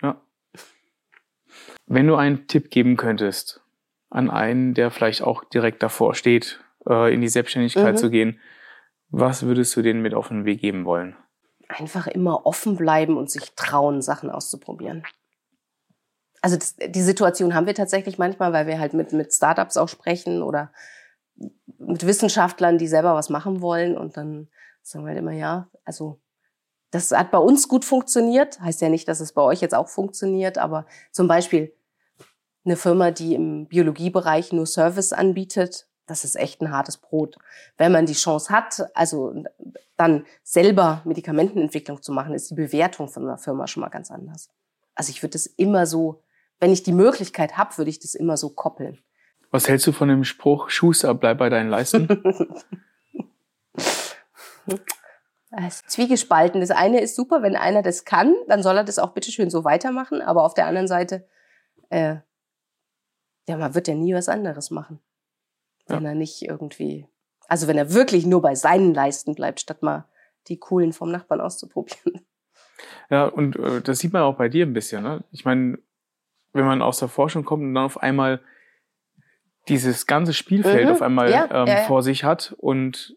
Wenn 1.86 2.08
du 2.08 2.16
einen 2.16 2.48
Tipp 2.48 2.72
geben 2.72 2.98
könntest 2.98 3.62
an 4.10 4.30
einen, 4.32 4.74
der 4.74 4.90
vielleicht 4.92 5.22
auch 5.22 5.44
direkt 5.44 5.84
davor 5.84 6.16
steht, 6.16 6.60
äh, 6.88 7.14
in 7.14 7.22
die 7.22 7.28
Selbstständigkeit 7.28 7.94
Mhm. 7.96 7.98
zu 7.98 8.10
gehen, 8.10 8.40
was 9.10 9.44
würdest 9.44 9.76
du 9.76 9.82
denen 9.82 10.02
mit 10.02 10.14
auf 10.14 10.30
den 10.30 10.46
Weg 10.46 10.62
geben 10.62 10.86
wollen? 10.86 11.16
Einfach 11.70 12.08
immer 12.08 12.46
offen 12.46 12.76
bleiben 12.76 13.18
und 13.18 13.30
sich 13.30 13.54
trauen, 13.56 14.02
Sachen 14.02 14.30
auszuprobieren. 14.30 15.06
Also 16.42 16.58
das, 16.58 16.76
die 16.76 17.02
Situation 17.02 17.54
haben 17.54 17.68
wir 17.68 17.76
tatsächlich 17.76 18.18
manchmal, 18.18 18.54
weil 18.54 18.68
wir 18.68 18.80
halt 18.80 18.94
mit, 18.94 19.14
mit 19.14 19.34
Startups 19.34 19.78
auch 19.78 19.90
sprechen 19.90 20.42
oder 20.42 20.72
mit 21.78 22.06
Wissenschaftlern, 22.06 22.78
die 22.78 22.88
selber 22.88 23.14
was 23.14 23.30
machen 23.30 23.62
wollen. 23.62 23.98
Und 23.98 24.18
dann 24.18 24.50
sagen 24.82 25.06
wir 25.06 25.10
halt 25.10 25.20
immer, 25.20 25.32
ja, 25.32 25.70
also 25.84 26.20
das 26.92 27.12
hat 27.12 27.32
bei 27.32 27.38
uns 27.38 27.68
gut 27.68 27.86
funktioniert. 27.86 28.60
Heißt 28.62 28.82
ja 28.82 28.90
nicht, 28.90 29.08
dass 29.08 29.20
es 29.20 29.34
bei 29.34 29.42
euch 29.42 29.62
jetzt 29.62 29.76
auch 29.76 29.90
funktioniert, 29.90 30.58
aber 30.58 30.86
zum 31.12 31.28
Beispiel 31.28 31.74
eine 32.66 32.76
Firma, 32.76 33.12
die 33.12 33.36
im 33.36 33.68
Biologiebereich 33.68 34.52
nur 34.54 34.66
Service 34.66 35.14
anbietet, 35.14 35.89
das 36.10 36.24
ist 36.24 36.36
echt 36.36 36.62
ein 36.62 36.72
hartes 36.72 36.98
Brot. 36.98 37.38
Wenn 37.78 37.92
man 37.92 38.06
die 38.06 38.14
Chance 38.14 38.54
hat, 38.54 38.90
also 38.96 39.44
dann 39.98 40.26
selber 40.44 41.02
Medikamentenentwicklung 41.06 42.02
zu 42.02 42.12
machen, 42.12 42.34
ist 42.34 42.50
die 42.50 42.56
Bewertung 42.56 43.08
von 43.08 43.24
einer 43.24 43.38
Firma 43.38 43.68
schon 43.68 43.82
mal 43.82 43.90
ganz 43.90 44.12
anders. 44.12 44.50
Also 44.96 45.12
ich 45.12 45.22
würde 45.22 45.34
das 45.34 45.46
immer 45.46 45.86
so, 45.86 46.24
wenn 46.60 46.72
ich 46.72 46.84
die 46.84 46.92
Möglichkeit 46.92 47.58
habe, 47.58 47.78
würde 47.78 47.90
ich 47.90 48.00
das 48.00 48.16
immer 48.16 48.38
so 48.38 48.50
koppeln. 48.50 49.00
Was 49.52 49.68
hältst 49.68 49.88
du 49.88 49.92
von 49.92 50.10
dem 50.10 50.24
Spruch, 50.24 50.70
Schuster, 50.70 51.14
bleib 51.14 51.40
bei 51.40 51.50
deinen 51.50 51.70
Leisten? 51.70 52.08
Es 55.52 55.82
ist 55.82 55.90
zwiegespalten. 55.92 56.62
Das 56.62 56.72
eine 56.72 57.02
ist 57.02 57.16
super, 57.16 57.42
wenn 57.42 57.56
einer 57.56 57.82
das 57.82 58.06
kann, 58.06 58.36
dann 58.48 58.62
soll 58.62 58.78
er 58.78 58.84
das 58.84 59.00
auch 59.00 59.12
bitteschön 59.12 59.50
so 59.50 59.64
weitermachen. 59.64 60.22
Aber 60.22 60.44
auf 60.44 60.54
der 60.54 60.68
anderen 60.68 60.88
Seite, 60.88 61.28
äh, 61.90 62.18
ja, 63.48 63.58
man 63.58 63.74
wird 63.74 63.88
ja 63.88 63.96
nie 63.96 64.14
was 64.14 64.30
anderes 64.30 64.70
machen. 64.70 65.00
Wenn 65.90 66.06
er 66.06 66.16
nicht 66.16 66.42
irgendwie, 66.42 67.06
also 67.48 67.68
wenn 67.68 67.78
er 67.78 67.94
wirklich 67.94 68.26
nur 68.26 68.42
bei 68.42 68.56
seinen 68.56 68.94
Leisten 68.94 69.36
bleibt, 69.36 69.60
statt 69.60 69.82
mal 69.84 70.06
die 70.48 70.58
coolen 70.58 70.94
vom 70.94 71.12
Nachbarn 71.12 71.42
auszuprobieren. 71.42 72.22
ja, 73.10 73.26
und 73.26 73.56
äh, 73.58 73.82
das 73.82 74.00
sieht 74.00 74.14
man 74.14 74.22
auch 74.24 74.36
bei 74.38 74.50
dir 74.50 74.66
ein 74.66 74.74
bisschen. 74.74 75.04
Ne? 75.04 75.24
Ich 75.32 75.46
meine, 75.46 75.78
wenn 76.54 76.66
man 76.66 76.82
aus 76.82 77.00
der 77.00 77.08
Forschung 77.08 77.46
kommt 77.46 77.64
und 77.64 77.74
dann 77.76 77.86
auf 77.86 78.02
einmal 78.02 78.42
dieses 79.68 80.08
ganze 80.08 80.34
Spielfeld 80.34 80.86
Mhm. 80.88 80.92
auf 80.92 81.02
einmal 81.02 81.30
Ja, 81.30 81.44
ähm, 81.46 81.68
ja, 81.68 81.80
ja. 81.80 81.84
vor 81.86 82.02
sich 82.02 82.24
hat 82.24 82.56
und 82.58 83.16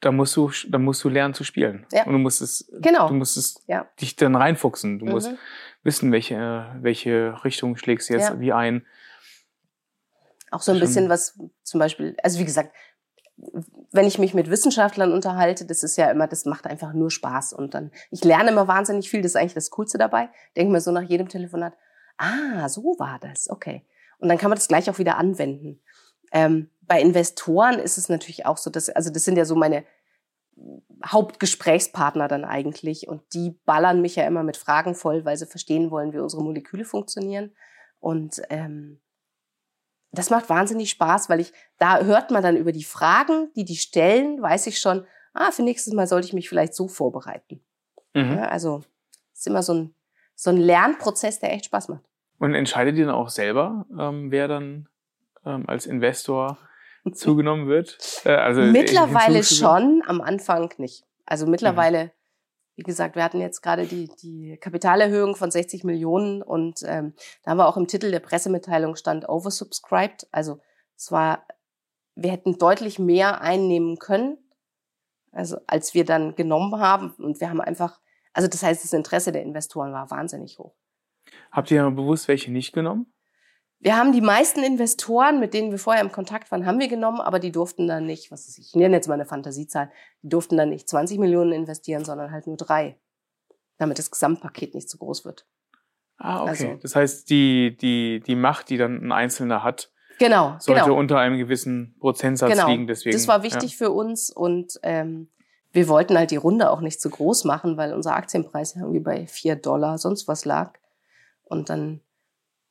da 0.00 0.12
musst 0.12 0.36
du, 0.36 0.50
da 0.68 0.78
musst 0.78 1.02
du 1.04 1.08
lernen 1.08 1.34
zu 1.34 1.44
spielen. 1.44 1.86
Ja. 1.92 2.04
Und 2.04 2.12
du 2.12 2.18
musst 2.18 2.42
es, 2.42 2.70
Genau. 2.80 3.08
du 3.08 3.14
musst 3.14 3.36
es 3.36 3.62
Ja. 3.66 3.86
dich 4.00 4.16
dann 4.16 4.34
reinfuchsen. 4.34 4.98
Du 4.98 5.06
musst 5.06 5.30
Mhm. 5.30 5.38
wissen, 5.82 6.12
welche, 6.12 6.66
welche 6.80 7.42
Richtung 7.44 7.76
schlägst 7.76 8.08
du 8.10 8.14
jetzt 8.14 8.30
Ja. 8.30 8.40
wie 8.40 8.52
ein. 8.52 8.84
Auch 10.50 10.62
so 10.62 10.72
ein 10.72 10.78
Schon- 10.78 10.86
bisschen 10.86 11.08
was 11.08 11.38
zum 11.62 11.80
Beispiel, 11.80 12.16
also 12.22 12.38
wie 12.38 12.44
gesagt, 12.44 12.72
wenn 13.92 14.06
ich 14.06 14.18
mich 14.18 14.32
mit 14.32 14.50
Wissenschaftlern 14.50 15.12
unterhalte, 15.12 15.66
das 15.66 15.82
ist 15.82 15.96
ja 15.96 16.10
immer, 16.10 16.26
das 16.26 16.44
macht 16.46 16.66
einfach 16.66 16.92
nur 16.92 17.10
Spaß. 17.10 17.52
Und 17.52 17.74
dann, 17.74 17.90
ich 18.10 18.24
lerne 18.24 18.50
immer 18.50 18.66
wahnsinnig 18.68 19.10
viel, 19.10 19.22
das 19.22 19.32
ist 19.32 19.36
eigentlich 19.36 19.54
das 19.54 19.70
Coolste 19.70 19.98
dabei. 19.98 20.30
Denke 20.56 20.72
mir 20.72 20.80
so 20.80 20.90
nach 20.90 21.02
jedem 21.02 21.28
Telefonat, 21.28 21.74
ah, 22.16 22.68
so 22.68 22.96
war 22.98 23.18
das, 23.20 23.50
okay. 23.50 23.84
Und 24.18 24.28
dann 24.28 24.38
kann 24.38 24.48
man 24.48 24.56
das 24.56 24.68
gleich 24.68 24.88
auch 24.88 24.98
wieder 24.98 25.18
anwenden. 25.18 25.82
Ähm, 26.32 26.70
bei 26.80 27.00
Investoren 27.00 27.78
ist 27.78 27.98
es 27.98 28.08
natürlich 28.08 28.46
auch 28.46 28.56
so, 28.56 28.70
dass, 28.70 28.88
also 28.88 29.10
das 29.10 29.24
sind 29.24 29.36
ja 29.36 29.44
so 29.44 29.54
meine 29.54 29.84
Hauptgesprächspartner 31.04 32.28
dann 32.28 32.44
eigentlich. 32.44 33.08
Und 33.08 33.22
die 33.34 33.50
ballern 33.66 34.00
mich 34.00 34.16
ja 34.16 34.26
immer 34.26 34.42
mit 34.42 34.56
Fragen 34.56 34.94
voll, 34.94 35.24
weil 35.24 35.36
sie 35.36 35.46
verstehen 35.46 35.90
wollen, 35.90 36.12
wie 36.12 36.18
unsere 36.18 36.42
Moleküle 36.42 36.84
funktionieren. 36.84 37.54
Und 38.00 38.40
ähm, 38.48 39.00
das 40.18 40.30
macht 40.30 40.48
wahnsinnig 40.48 40.90
Spaß, 40.90 41.28
weil 41.28 41.40
ich, 41.40 41.52
da 41.78 42.00
hört 42.00 42.30
man 42.30 42.42
dann 42.42 42.56
über 42.56 42.72
die 42.72 42.84
Fragen, 42.84 43.50
die 43.54 43.64
die 43.64 43.76
stellen, 43.76 44.40
weiß 44.40 44.66
ich 44.66 44.78
schon, 44.78 45.04
ah, 45.34 45.50
für 45.50 45.62
nächstes 45.62 45.92
Mal 45.94 46.06
sollte 46.06 46.26
ich 46.26 46.32
mich 46.32 46.48
vielleicht 46.48 46.74
so 46.74 46.88
vorbereiten. 46.88 47.60
Mhm. 48.14 48.32
Ja, 48.38 48.48
also, 48.48 48.82
es 49.32 49.40
ist 49.40 49.46
immer 49.46 49.62
so 49.62 49.74
ein, 49.74 49.94
so 50.34 50.50
ein 50.50 50.56
Lernprozess, 50.56 51.38
der 51.40 51.52
echt 51.52 51.66
Spaß 51.66 51.88
macht. 51.88 52.04
Und 52.38 52.54
entscheidet 52.54 52.96
ihr 52.96 53.06
dann 53.06 53.14
auch 53.14 53.30
selber, 53.30 53.86
ähm, 53.98 54.30
wer 54.30 54.48
dann 54.48 54.88
ähm, 55.44 55.64
als 55.68 55.86
Investor 55.86 56.58
zugenommen 57.12 57.68
wird? 57.68 57.98
Äh, 58.24 58.30
also 58.34 58.60
mittlerweile 58.62 59.38
hinzugefügt- 59.38 59.58
schon, 59.58 60.02
am 60.06 60.20
Anfang 60.20 60.72
nicht. 60.78 61.04
Also 61.24 61.46
mittlerweile, 61.46 62.12
wie 62.76 62.82
gesagt, 62.82 63.16
wir 63.16 63.24
hatten 63.24 63.40
jetzt 63.40 63.62
gerade 63.62 63.86
die, 63.86 64.08
die 64.22 64.58
Kapitalerhöhung 64.58 65.34
von 65.34 65.50
60 65.50 65.82
Millionen 65.84 66.42
und 66.42 66.82
ähm, 66.84 67.14
da 67.42 67.50
haben 67.50 67.58
wir 67.58 67.66
auch 67.66 67.78
im 67.78 67.88
Titel 67.88 68.10
der 68.10 68.20
Pressemitteilung 68.20 68.96
stand 68.96 69.28
oversubscribed. 69.28 70.28
Also 70.30 70.60
es 70.94 71.10
war, 71.10 71.46
wir 72.14 72.30
hätten 72.30 72.58
deutlich 72.58 72.98
mehr 72.98 73.40
einnehmen 73.40 73.98
können, 73.98 74.36
also 75.32 75.56
als 75.66 75.94
wir 75.94 76.04
dann 76.04 76.34
genommen 76.34 76.78
haben. 76.78 77.10
Und 77.12 77.40
wir 77.40 77.48
haben 77.48 77.62
einfach, 77.62 77.98
also 78.34 78.46
das 78.46 78.62
heißt, 78.62 78.84
das 78.84 78.92
Interesse 78.92 79.32
der 79.32 79.42
Investoren 79.42 79.92
war 79.92 80.10
wahnsinnig 80.10 80.58
hoch. 80.58 80.74
Habt 81.50 81.70
ihr 81.70 81.90
bewusst 81.90 82.28
welche 82.28 82.52
nicht 82.52 82.74
genommen? 82.74 83.10
Wir 83.78 83.96
haben 83.96 84.12
die 84.12 84.20
meisten 84.22 84.62
Investoren, 84.62 85.38
mit 85.38 85.52
denen 85.54 85.70
wir 85.70 85.78
vorher 85.78 86.02
im 86.02 86.10
Kontakt 86.10 86.50
waren, 86.50 86.64
haben 86.66 86.80
wir 86.80 86.88
genommen, 86.88 87.20
aber 87.20 87.38
die 87.38 87.52
durften 87.52 87.86
dann 87.86 88.06
nicht, 88.06 88.30
was 88.32 88.48
weiß 88.48 88.58
ich, 88.58 88.74
nenne 88.74 88.96
jetzt 88.96 89.06
mal 89.06 89.14
eine 89.14 89.26
Fantasiezahl, 89.26 89.90
die 90.22 90.28
durften 90.30 90.56
dann 90.56 90.70
nicht 90.70 90.88
20 90.88 91.18
Millionen 91.18 91.52
investieren, 91.52 92.04
sondern 92.04 92.30
halt 92.32 92.46
nur 92.46 92.56
drei, 92.56 92.98
damit 93.78 93.98
das 93.98 94.10
Gesamtpaket 94.10 94.74
nicht 94.74 94.88
zu 94.88 94.98
groß 94.98 95.24
wird. 95.24 95.46
Ah, 96.18 96.40
okay. 96.42 96.48
Also- 96.50 96.74
das 96.82 96.96
heißt, 96.96 97.28
die, 97.30 97.76
die, 97.76 98.20
die 98.26 98.34
Macht, 98.36 98.70
die 98.70 98.78
dann 98.78 99.02
ein 99.02 99.12
Einzelner 99.12 99.62
hat, 99.62 99.92
Genau, 100.18 100.56
sollte 100.58 100.84
genau. 100.84 100.96
unter 100.98 101.18
einem 101.18 101.36
gewissen 101.36 101.94
Prozentsatz 102.00 102.50
Genau. 102.52 102.68
liegen. 102.68 102.86
Deswegen, 102.86 103.14
Das 103.14 103.28
war 103.28 103.42
wichtig 103.42 103.76
für 103.76 103.90
uns 103.90 104.30
und 104.30 104.80
ähm, 104.82 105.28
wir 105.72 105.88
wollten 105.88 106.16
halt 106.16 106.30
die 106.30 106.36
Runde 106.36 106.70
auch 106.70 106.80
nicht 106.80 107.02
zu 107.02 107.10
groß 107.10 107.44
machen, 107.44 107.76
weil 107.76 107.92
unser 107.92 108.16
Aktienpreis 108.16 108.74
ja 108.74 108.80
irgendwie 108.80 109.00
bei 109.00 109.26
vier 109.26 109.56
Dollar 109.56 109.98
sonst 109.98 110.26
was 110.26 110.46
lag. 110.46 110.72
Und 111.44 111.68
dann, 111.68 112.00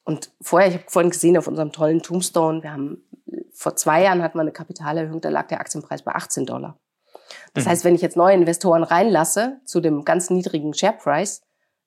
und 0.05 0.31
vorher, 0.41 0.69
ich 0.69 0.75
habe 0.75 0.85
vorhin 0.87 1.11
gesehen 1.11 1.37
auf 1.37 1.47
unserem 1.47 1.71
tollen 1.71 2.01
Tombstone, 2.01 2.63
wir 2.63 2.71
haben, 2.71 3.03
vor 3.53 3.75
zwei 3.75 4.03
Jahren 4.03 4.21
hatten 4.21 4.37
wir 4.37 4.41
eine 4.41 4.51
Kapitalerhöhung, 4.51 5.19
da 5.19 5.29
lag 5.29 5.47
der 5.47 5.59
Aktienpreis 5.59 6.03
bei 6.03 6.13
18 6.13 6.45
Dollar. 6.45 6.79
Das 7.53 7.65
Mhm. 7.65 7.69
heißt, 7.69 7.83
wenn 7.85 7.95
ich 7.95 8.01
jetzt 8.01 8.15
neue 8.17 8.35
Investoren 8.35 8.83
reinlasse 8.83 9.59
zu 9.65 9.81
dem 9.81 10.05
ganz 10.05 10.29
niedrigen 10.29 10.73
Share 10.73 10.93
Price, 10.97 11.41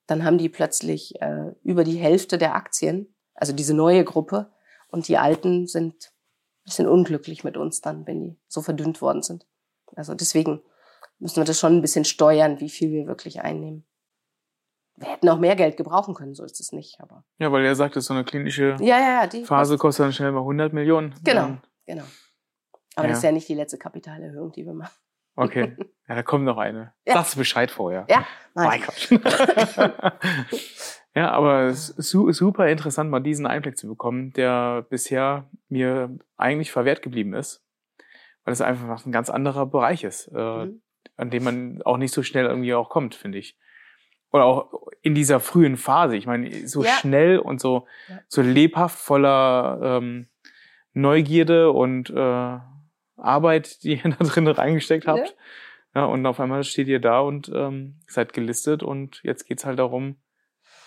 dann 0.05 0.23
haben 0.25 0.37
die 0.37 0.49
plötzlich 0.49 1.21
äh, 1.21 1.53
über 1.63 1.83
die 1.83 1.97
Hälfte 1.97 2.37
der 2.37 2.55
Aktien, 2.55 3.13
also 3.35 3.53
diese 3.53 3.73
neue 3.73 4.03
Gruppe, 4.03 4.51
und 4.91 5.07
die 5.07 5.17
alten 5.17 5.67
sind 5.67 5.93
ein 6.05 6.63
bisschen 6.65 6.87
unglücklich 6.87 7.43
mit 7.43 7.57
uns 7.57 7.81
dann, 7.81 8.05
wenn 8.07 8.19
die 8.21 8.39
so 8.47 8.61
verdünnt 8.61 9.01
worden 9.01 9.21
sind. 9.21 9.45
Also 9.95 10.13
deswegen 10.15 10.61
müssen 11.19 11.37
wir 11.37 11.45
das 11.45 11.59
schon 11.59 11.77
ein 11.77 11.81
bisschen 11.81 12.05
steuern, 12.05 12.59
wie 12.59 12.69
viel 12.69 12.91
wir 12.91 13.05
wirklich 13.07 13.41
einnehmen. 13.41 13.85
Wir 14.99 15.07
hätten 15.09 15.29
auch 15.29 15.39
mehr 15.39 15.55
Geld 15.55 15.77
gebrauchen 15.77 16.13
können, 16.13 16.33
so 16.35 16.43
ist 16.43 16.59
es 16.59 16.71
nicht. 16.71 16.99
Aber 17.01 17.23
Ja, 17.39 17.51
weil 17.51 17.65
er 17.65 17.75
sagt, 17.75 17.95
so 17.95 18.13
eine 18.13 18.23
klinische 18.23 18.75
ja, 18.79 18.99
ja, 18.99 19.25
ja, 19.25 19.45
Phase 19.45 19.77
kostet 19.77 20.05
dann 20.05 20.13
schnell 20.13 20.31
mal 20.31 20.39
100 20.41 20.73
Millionen. 20.73 21.13
Genau. 21.23 21.41
Dann- 21.41 21.61
Genau. 21.87 22.03
Aber 22.95 23.07
das 23.07 23.17
ist 23.19 23.23
ja 23.23 23.31
nicht 23.31 23.47
die 23.49 23.55
letzte 23.55 23.77
Kapitalerhöhung, 23.77 24.51
die 24.51 24.65
wir 24.65 24.73
machen. 24.73 24.93
Okay. 25.35 25.75
Ja, 26.07 26.15
da 26.15 26.21
kommt 26.23 26.43
noch 26.45 26.57
eine. 26.57 26.93
Sagst 27.07 27.33
du 27.35 27.39
Bescheid 27.39 27.71
vorher. 27.71 28.05
Ja, 28.09 28.25
Mein 28.53 28.81
Gott. 28.81 29.09
ja, 31.15 31.31
aber 31.31 31.63
es 31.63 31.89
ist 31.89 32.09
su 32.09 32.31
super 32.31 32.67
interessant, 32.67 33.09
mal 33.09 33.19
diesen 33.21 33.45
Einblick 33.45 33.77
zu 33.77 33.87
bekommen, 33.87 34.33
der 34.33 34.83
bisher 34.89 35.49
mir 35.69 36.17
eigentlich 36.37 36.71
verwehrt 36.71 37.01
geblieben 37.01 37.33
ist, 37.33 37.63
weil 38.43 38.53
es 38.53 38.61
einfach 38.61 39.05
ein 39.05 39.11
ganz 39.11 39.29
anderer 39.29 39.65
Bereich 39.65 40.03
ist, 40.03 40.27
äh, 40.27 40.65
Mhm. 40.65 40.81
an 41.17 41.29
dem 41.29 41.43
man 41.43 41.81
auch 41.83 41.97
nicht 41.97 42.13
so 42.13 42.21
schnell 42.23 42.45
irgendwie 42.45 42.73
auch 42.73 42.89
kommt, 42.89 43.15
finde 43.15 43.37
ich. 43.37 43.57
Oder 44.31 44.45
auch 44.45 44.87
in 45.01 45.15
dieser 45.15 45.39
frühen 45.39 45.77
Phase. 45.77 46.15
Ich 46.17 46.25
meine, 46.25 46.67
so 46.67 46.83
Ja. 46.83 46.91
schnell 46.91 47.39
und 47.39 47.61
so, 47.61 47.87
Ja. 48.09 48.19
so 48.27 48.41
lebhaft 48.41 48.99
voller 48.99 49.79
ähm, 49.81 50.27
Neugierde 50.93 51.71
und 51.71 52.09
äh, 52.09 52.57
Arbeit, 53.17 53.83
die 53.83 53.95
ihr 53.95 54.03
da 54.19 54.25
drin 54.25 54.47
reingesteckt 54.47 55.07
habt. 55.07 55.35
Ja, 55.95 56.05
und 56.05 56.25
auf 56.25 56.39
einmal 56.39 56.63
steht 56.63 56.87
ihr 56.87 56.99
da 56.99 57.19
und 57.21 57.51
ähm, 57.53 57.95
seid 58.07 58.33
gelistet 58.33 58.83
und 58.83 59.21
jetzt 59.23 59.45
geht's 59.47 59.65
halt 59.65 59.79
darum, 59.79 60.17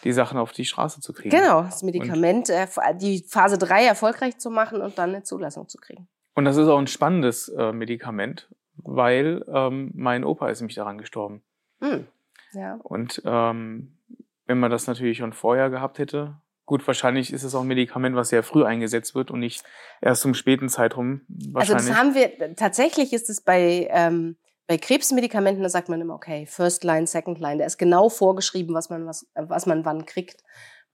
die 0.05 0.13
Sachen 0.13 0.39
auf 0.39 0.53
die 0.53 0.65
Straße 0.65 1.01
zu 1.01 1.13
kriegen. 1.13 1.37
Genau, 1.37 1.63
das 1.63 1.83
Medikament, 1.83 2.51
äh, 2.51 2.67
die 3.01 3.25
Phase 3.29 3.59
3 3.59 3.85
erfolgreich 3.85 4.39
zu 4.39 4.51
machen 4.51 4.81
und 4.81 4.99
dann 4.99 5.11
eine 5.11 5.23
Zulassung 5.23 5.69
zu 5.69 5.79
kriegen. 5.79 6.09
Und 6.35 6.45
das 6.45 6.57
ist 6.57 6.69
auch 6.69 6.79
ein 6.79 6.87
spannendes 6.87 7.49
äh, 7.49 7.73
Medikament, 7.73 8.49
weil 8.77 9.45
ähm, 9.49 9.91
mein 9.95 10.25
Opa 10.25 10.49
ist 10.49 10.61
nämlich 10.61 10.77
daran 10.77 10.99
gestorben. 10.99 11.43
Hm. 11.81 12.07
Ja. 12.53 12.79
Und 12.83 13.23
ähm, 13.25 13.99
wenn 14.47 14.59
man 14.59 14.71
das 14.71 14.87
natürlich 14.87 15.19
schon 15.19 15.33
vorher 15.33 15.71
gehabt 15.71 15.99
hätte, 15.99 16.41
gut, 16.67 16.87
wahrscheinlich 16.87 17.33
ist 17.33 17.43
es 17.43 17.55
auch 17.55 17.63
ein 17.63 17.67
Medikament, 17.67 18.17
was 18.17 18.31
sehr 18.31 18.43
früh 18.43 18.65
eingesetzt 18.65 19.15
wird 19.15 19.31
und 19.31 19.41
nicht 19.41 19.65
erst 20.01 20.23
zum 20.23 20.35
späten 20.35 20.69
Zeitraum 20.69 21.23
Also 21.55 21.75
das 21.75 21.95
haben 21.95 22.15
wir, 22.15 22.55
tatsächlich 22.57 23.13
ist 23.13 23.29
es 23.29 23.41
bei, 23.41 23.89
ähm, 23.91 24.37
bei 24.67 24.79
Krebsmedikamenten, 24.79 25.63
da 25.63 25.69
sagt 25.69 25.89
man 25.89 26.01
immer, 26.01 26.15
okay, 26.15 26.47
First 26.47 26.85
Line, 26.85 27.07
Second 27.07 27.41
Line, 27.41 27.59
da 27.59 27.67
ist 27.67 27.79
genau 27.79 28.09
vorgeschrieben, 28.09 28.75
was 28.75 28.91
man, 28.91 29.07
was, 29.07 29.31
was 29.35 29.67
man 29.67 29.85
wann 29.85 30.07
kriegt. 30.07 30.43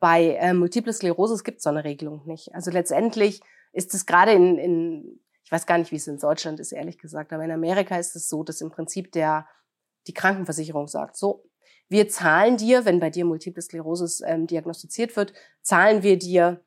Bei 0.00 0.34
äh, 0.34 0.54
Multiple 0.54 0.92
Sklerose 0.92 1.42
gibt 1.42 1.58
es 1.58 1.64
so 1.64 1.70
eine 1.70 1.84
Regelung 1.84 2.26
nicht. 2.26 2.54
Also 2.54 2.70
letztendlich 2.70 3.40
ist 3.72 3.94
es 3.94 4.06
gerade 4.06 4.32
in, 4.32 4.58
in, 4.58 5.20
ich 5.44 5.52
weiß 5.52 5.66
gar 5.66 5.78
nicht, 5.78 5.92
wie 5.92 5.96
es 5.96 6.06
in 6.06 6.18
Deutschland 6.18 6.61
ist, 6.61 6.72
ehrlich 6.72 6.98
gesagt, 6.98 7.32
aber 7.32 7.44
in 7.44 7.50
Amerika 7.50 7.96
ist 7.98 8.16
es 8.16 8.28
so, 8.28 8.42
dass 8.42 8.61
im 8.61 8.70
Prinzip 8.70 9.12
der, 9.12 9.46
die 10.06 10.14
Krankenversicherung 10.14 10.88
sagt, 10.88 11.16
so, 11.16 11.47
wir 11.88 12.09
zahlen 12.09 12.57
dir, 12.57 12.85
wenn 12.85 13.01
bei 13.01 13.11
dir 13.11 13.24
Multiple 13.24 13.62
Sklerose 13.62 14.24
ähm, 14.27 14.46
diagnostiziert 14.46 15.16
wird, 15.16 15.33
zahlen 15.62 16.03
wir 16.03 16.18
dir 16.18 16.61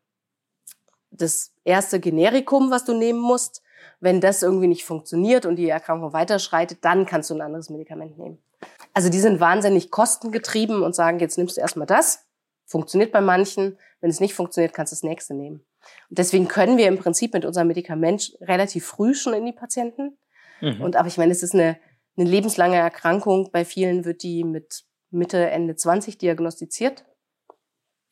das 1.11 1.51
erste 1.63 1.99
Generikum, 1.99 2.71
was 2.71 2.85
du 2.85 2.93
nehmen 2.93 3.19
musst. 3.19 3.61
Wenn 3.99 4.21
das 4.21 4.41
irgendwie 4.41 4.67
nicht 4.67 4.83
funktioniert 4.83 5.45
und 5.45 5.57
die 5.57 5.69
Erkrankung 5.69 6.13
weiterschreitet, 6.13 6.79
dann 6.81 7.05
kannst 7.05 7.29
du 7.29 7.35
ein 7.35 7.41
anderes 7.41 7.69
Medikament 7.69 8.17
nehmen. 8.17 8.39
Also 8.93 9.09
die 9.09 9.19
sind 9.19 9.39
wahnsinnig 9.39 9.91
kostengetrieben 9.91 10.81
und 10.81 10.95
sagen, 10.95 11.19
jetzt 11.19 11.37
nimmst 11.37 11.57
du 11.57 11.61
erstmal 11.61 11.87
das. 11.87 12.25
Funktioniert 12.65 13.11
bei 13.11 13.21
manchen. 13.21 13.77
Wenn 13.99 14.09
es 14.09 14.19
nicht 14.19 14.33
funktioniert, 14.33 14.73
kannst 14.73 14.91
du 14.91 14.95
das 14.95 15.03
nächste 15.03 15.33
nehmen. 15.33 15.63
Und 16.09 16.17
deswegen 16.17 16.47
können 16.47 16.77
wir 16.77 16.87
im 16.87 16.97
Prinzip 16.97 17.33
mit 17.33 17.45
unserem 17.45 17.67
Medikament 17.67 18.37
relativ 18.41 18.85
früh 18.85 19.13
schon 19.13 19.33
in 19.33 19.45
die 19.45 19.51
Patienten. 19.51 20.17
Mhm. 20.61 20.81
Und 20.81 20.95
aber 20.95 21.07
ich 21.07 21.17
meine, 21.17 21.31
es 21.31 21.43
ist 21.43 21.53
eine, 21.53 21.77
eine 22.17 22.29
lebenslange 22.29 22.77
Erkrankung. 22.77 23.49
Bei 23.51 23.65
vielen 23.65 24.05
wird 24.05 24.23
die 24.23 24.43
mit 24.43 24.85
Mitte, 25.11 25.49
Ende 25.49 25.75
20 25.75 26.17
diagnostiziert. 26.17 27.05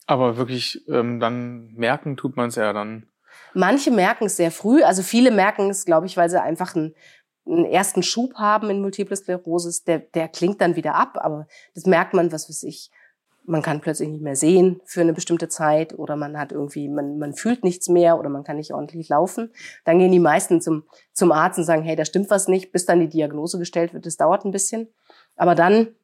Aber 0.06 0.38
wirklich 0.38 0.88
ähm, 0.90 1.20
dann 1.20 1.74
merken 1.74 2.18
tut 2.18 2.36
man 2.36 2.50
es 2.50 2.56
ja 2.56 2.74
dann. 2.74 3.08
Manche 3.54 3.92
merken 3.92 4.26
es 4.26 4.38
sehr 4.38 4.52
früh, 4.52 4.84
also 4.84 5.02
viele 5.02 5.32
merken 5.32 5.70
es, 5.70 5.86
glaube 5.86 6.08
ich, 6.08 6.18
weil 6.18 6.30
sie 6.30 6.42
einfach 6.42 6.76
einen, 6.76 6.96
einen 7.46 7.66
ersten 7.66 8.04
Schub 8.04 8.34
haben 8.36 8.70
in 8.70 8.82
Multiple 8.82 9.16
Sklerosis. 9.16 9.84
Der, 9.84 10.00
der 10.00 10.28
klingt 10.28 10.62
dann 10.62 10.76
wieder 10.76 10.96
ab, 10.96 11.18
aber 11.22 11.48
das 11.76 11.86
merkt 11.86 12.14
man, 12.14 12.32
was 12.32 12.50
weiß 12.50 12.64
ich. 12.64 12.92
Man 13.46 13.62
kann 13.62 13.82
plötzlich 13.82 14.10
nicht 14.10 14.22
mehr 14.22 14.36
sehen 14.36 14.82
für 14.86 15.02
eine 15.02 15.14
bestimmte 15.14 15.48
Zeit 15.48 15.98
oder 15.98 16.16
man 16.16 16.38
hat 16.38 16.52
irgendwie, 16.52 16.88
man, 16.88 17.18
man 17.18 17.34
fühlt 17.34 17.64
nichts 17.64 17.88
mehr 17.88 18.20
oder 18.20 18.30
man 18.30 18.44
kann 18.44 18.58
nicht 18.58 18.74
ordentlich 18.74 19.10
laufen. 19.10 19.52
Dann 19.86 19.98
gehen 19.98 20.12
die 20.12 20.20
meisten 20.20 20.62
zum, 20.62 20.84
zum 21.14 21.32
Arzt 21.32 21.58
und 21.58 21.66
sagen, 21.66 21.84
hey, 21.84 21.96
da 21.96 22.06
stimmt 22.06 22.30
was 22.30 22.48
nicht, 22.48 22.72
bis 22.72 22.86
dann 22.86 23.00
die 23.00 23.10
Diagnose 23.10 23.58
gestellt 23.58 23.94
wird. 23.94 24.06
Das 24.06 24.18
dauert 24.18 24.46
ein 24.46 24.52
bisschen. 24.52 24.88
Aber 25.36 25.56
dann 25.56 25.96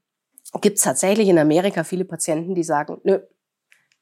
gibt 0.61 0.77
es 0.77 0.83
tatsächlich 0.83 1.27
in 1.27 1.37
Amerika 1.39 1.83
viele 1.83 2.05
Patienten, 2.05 2.55
die 2.55 2.63
sagen, 2.63 2.99
nö, 3.03 3.19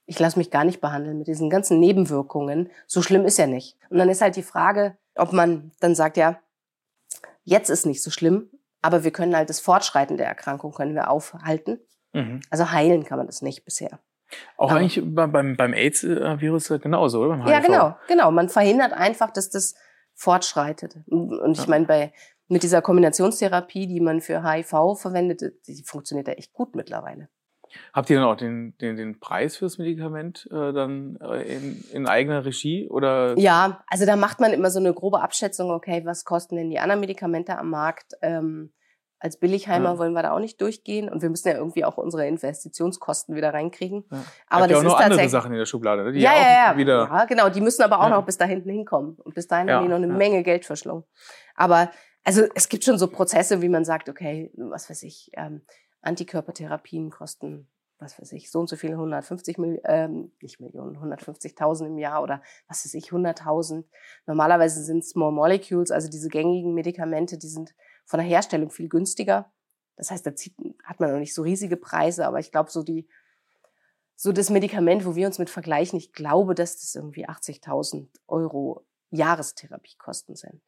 ich 0.05 0.19
lasse 0.19 0.37
mich 0.37 0.51
gar 0.51 0.65
nicht 0.65 0.81
behandeln 0.81 1.17
mit 1.17 1.27
diesen 1.27 1.49
ganzen 1.49 1.79
Nebenwirkungen. 1.79 2.69
So 2.87 3.01
schlimm 3.01 3.25
ist 3.25 3.37
ja 3.37 3.47
nicht. 3.47 3.77
Und 3.89 3.97
dann 3.99 4.09
ist 4.09 4.21
halt 4.21 4.35
die 4.35 4.43
Frage, 4.43 4.97
ob 5.15 5.31
man 5.31 5.71
dann 5.79 5.95
sagt, 5.95 6.17
ja, 6.17 6.39
jetzt 7.43 7.69
ist 7.69 7.85
nicht 7.85 8.03
so 8.03 8.11
schlimm, 8.11 8.49
aber 8.81 9.03
wir 9.03 9.11
können 9.11 9.35
halt 9.35 9.49
das 9.49 9.59
Fortschreiten 9.61 10.17
der 10.17 10.27
Erkrankung 10.27 10.73
können 10.73 10.93
wir 10.95 11.09
aufhalten. 11.09 11.79
Mhm. 12.11 12.41
Also 12.49 12.71
heilen 12.71 13.05
kann 13.05 13.17
man 13.17 13.27
das 13.27 13.41
nicht 13.41 13.63
bisher. 13.63 13.99
Auch 14.57 14.71
Aber- 14.71 14.79
eigentlich 14.79 15.01
beim, 15.05 15.55
beim, 15.55 15.73
AIDS-Virus 15.73 16.67
genauso, 16.81 17.21
oder? 17.21 17.37
Beim 17.37 17.47
Ja, 17.47 17.59
genau, 17.59 17.95
genau. 18.07 18.31
Man 18.31 18.49
verhindert 18.49 18.91
einfach, 18.93 19.31
dass 19.31 19.49
das 19.49 19.75
fortschreitet. 20.15 20.97
Und 21.07 21.53
ich 21.53 21.63
Ja. 21.63 21.69
meine, 21.69 21.85
bei 21.85 22.13
mit 22.53 22.63
dieser 22.63 22.81
Kombinationstherapie, 22.81 23.87
die 23.87 23.99
man 23.99 24.21
für 24.21 24.43
HIV 24.49 24.95
verwendet, 24.99 25.41
die 25.67 25.83
funktioniert 25.83 26.27
ja 26.27 26.33
echt 26.35 26.53
gut 26.53 26.75
mittlerweile. 26.75 27.29
Habt 27.91 28.09
ihr 28.11 28.17
dann 28.17 28.25
auch 28.25 28.35
den, 28.35 28.77
den, 28.77 28.95
den 28.95 29.19
Preis 29.19 29.57
fürs 29.57 29.79
Medikament 29.79 30.47
äh, 30.51 30.71
dann 30.73 31.17
äh, 31.21 31.41
in, 31.41 31.83
in 31.91 32.07
eigener 32.07 32.45
Regie? 32.45 32.87
Oder 32.87 33.35
Ja, 33.37 33.83
also 33.87 34.05
da 34.05 34.15
macht 34.15 34.39
man 34.39 34.53
immer 34.53 34.69
so 34.69 34.79
eine 34.79 34.93
grobe 34.93 35.21
Abschätzung, 35.21 35.71
okay, 35.71 36.03
was 36.05 36.23
kosten 36.23 36.55
denn 36.55 36.69
die 36.69 36.79
anderen 36.79 36.99
Medikamente 37.01 37.57
am 37.57 37.71
Markt? 37.71 38.13
Ähm, 38.21 38.71
als 39.17 39.37
Billigheimer 39.39 39.93
Ja. 39.93 39.97
wollen 39.97 40.13
wir 40.13 40.21
da 40.21 40.33
auch 40.33 40.39
nicht 40.39 40.59
durchgehen 40.61 41.09
und 41.09 41.21
wir 41.21 41.29
müssen 41.29 41.47
ja 41.47 41.55
irgendwie 41.55 41.85
auch 41.85 41.97
unsere 41.97 42.27
Investitionskosten 42.27 43.35
wieder 43.35 43.53
reinkriegen. 43.53 44.03
Ja. 44.11 44.17
Aber 44.49 44.61
Habt 44.63 44.71
das 44.71 44.79
auch 44.79 44.83
noch 44.83 44.99
andere. 44.99 45.29
Sachen 45.29 45.53
in 45.53 45.57
der 45.57 45.65
Schublade, 45.65 46.03
ne? 46.03 46.11
die 46.11 46.19
ja, 46.19 46.31
auch 46.31 46.35
ja, 46.35 46.71
ja, 46.73 46.77
wieder. 46.77 47.09
ja, 47.09 47.25
genau. 47.25 47.49
Die 47.49 47.61
müssen 47.61 47.81
aber 47.83 47.99
auch 48.01 48.09
Ja. 48.09 48.17
noch 48.17 48.25
bis 48.25 48.37
da 48.37 48.45
hinten 48.45 48.69
hinkommen. 48.69 49.15
Und 49.23 49.33
bis 49.33 49.47
dahin 49.47 49.67
Ja, 49.69 49.75
haben 49.77 49.83
die 49.83 49.89
noch 49.89 49.95
eine 49.95 50.07
ja. 50.09 50.13
Menge 50.13 50.43
Geld 50.43 50.65
verschlungen. 50.65 51.05
Aber 51.55 51.89
also 52.23 52.43
es 52.55 52.69
gibt 52.69 52.83
schon 52.83 52.97
so 52.97 53.07
Prozesse, 53.07 53.61
wie 53.61 53.69
man 53.69 53.85
sagt, 53.85 54.09
okay, 54.09 54.51
was 54.55 54.89
weiß 54.89 55.03
ich, 55.03 55.29
ähm, 55.33 55.61
Antikörpertherapien 56.01 57.09
kosten, 57.09 57.67
was 57.99 58.19
weiß 58.19 58.33
ich, 58.33 58.51
so 58.51 58.59
und 58.59 58.69
so 58.69 58.75
viel, 58.75 58.91
150 58.91 59.57
Mil 59.57 59.81
ähm, 59.85 60.31
nicht 60.41 60.59
Millionen, 60.59 60.97
150.000 60.97 61.87
im 61.87 61.97
Jahr 61.97 62.21
oder 62.23 62.41
was 62.67 62.85
weiß 62.85 62.93
ich, 62.95 63.09
100.000. 63.09 63.85
Normalerweise 64.25 64.83
sind 64.83 65.05
Small 65.05 65.31
Molecules, 65.31 65.91
also 65.91 66.09
diese 66.09 66.29
gängigen 66.29 66.73
Medikamente, 66.73 67.37
die 67.37 67.47
sind 67.47 67.73
von 68.05 68.19
der 68.19 68.27
Herstellung 68.27 68.69
viel 68.69 68.89
günstiger. 68.89 69.51
Das 69.95 70.11
heißt, 70.11 70.25
da 70.25 70.35
zieht, 70.35 70.55
hat 70.83 70.99
man 70.99 71.11
noch 71.11 71.19
nicht 71.19 71.33
so 71.33 71.43
riesige 71.43 71.77
Preise, 71.77 72.25
aber 72.25 72.39
ich 72.39 72.51
glaube, 72.51 72.71
so 72.71 72.83
die, 72.83 73.07
so 74.15 74.31
das 74.31 74.49
Medikament, 74.49 75.05
wo 75.05 75.15
wir 75.15 75.27
uns 75.27 75.39
mit 75.39 75.49
vergleichen, 75.49 75.97
ich 75.97 76.13
glaube, 76.13 76.55
dass 76.55 76.79
das 76.79 76.95
irgendwie 76.95 77.27
80.000 77.27 78.07
Euro 78.27 78.85
Jahrestherapiekosten 79.11 80.35
sind. 80.35 80.61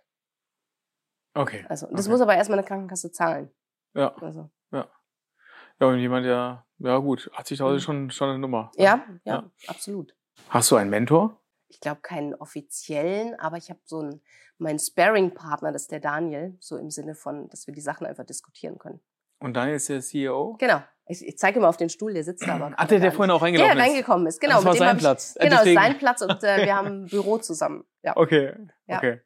Okay. 1.35 1.65
Also, 1.69 1.87
das 1.91 2.01
Okay. 2.05 2.09
muss 2.11 2.21
aber 2.21 2.35
erstmal 2.35 2.57
eine 2.59 2.67
Krankenkasse 2.67 3.11
zahlen. 3.11 3.51
Ja. 3.93 4.15
Also, 4.15 4.49
ja, 4.71 5.87
und 5.87 5.99
jemand, 5.99 6.25
der, 6.25 6.65
ja 6.79 6.97
gut, 6.99 7.29
80.000 7.35 7.71
Mhm. 7.71 7.77
ist 7.77 7.83
schon, 7.83 8.09
schon 8.11 8.29
eine 8.29 8.39
Nummer. 8.39 8.71
ja, 8.77 9.03
ja, 9.25 9.33
Ja. 9.35 9.51
absolut. 9.67 10.15
Hast 10.49 10.71
du 10.71 10.77
einen 10.77 10.89
Mentor? 10.89 11.41
Ich 11.67 11.81
glaube 11.81 11.99
keinen 12.01 12.33
offiziellen, 12.35 13.37
aber 13.39 13.57
ich 13.57 13.69
habe 13.69 13.81
so 13.83 13.99
einen, 13.99 14.21
meinen 14.57 14.79
Sparring-Partner, 14.79 15.73
das 15.73 15.83
ist 15.83 15.91
der 15.91 15.99
Daniel, 15.99 16.55
so 16.61 16.77
im 16.77 16.89
Sinne 16.91 17.13
von, 17.13 17.49
dass 17.49 17.67
wir 17.67 17.73
die 17.73 17.81
Sachen 17.81 18.07
einfach 18.07 18.23
diskutieren 18.25 18.77
können. 18.77 19.01
Und 19.39 19.53
Daniel 19.57 19.75
ist 19.75 19.89
der 19.89 19.99
CEO? 20.01 20.55
Genau. 20.59 20.81
Ich, 21.07 21.27
ich 21.27 21.37
zeige 21.37 21.59
immer 21.59 21.67
auf 21.67 21.75
den 21.77 21.89
Stuhl, 21.89 22.13
der 22.13 22.23
sitzt 22.23 22.47
da 22.47 22.55
aber. 22.55 22.71
Ach, 22.77 22.87
der, 22.87 22.99
der 23.01 23.11
vorhin 23.11 23.31
auch 23.31 23.39
der 23.39 23.47
reingelaufen 23.47 23.77
ist. 23.77 23.83
reingekommen 23.83 24.27
ist. 24.27 24.39
Genau, 24.39 24.55
das 24.55 24.65
war 24.65 24.75
sein 24.75 24.87
hab 24.87 24.95
ich, 24.95 25.01
Platz. 25.01 25.35
Äh, 25.35 25.43
Genau, 25.43 25.57
deswegen- 25.57 25.81
sein 25.81 25.97
Platz 25.97 26.21
und 26.21 26.41
äh, 26.43 26.65
wir 26.65 26.75
haben 26.75 26.87
ein 26.87 27.05
Büro 27.11 27.37
zusammen. 27.39 27.83
Ja. 28.01 28.15
Okay, 28.15 28.53
Ja. 28.87 28.97
okay. 28.97 29.21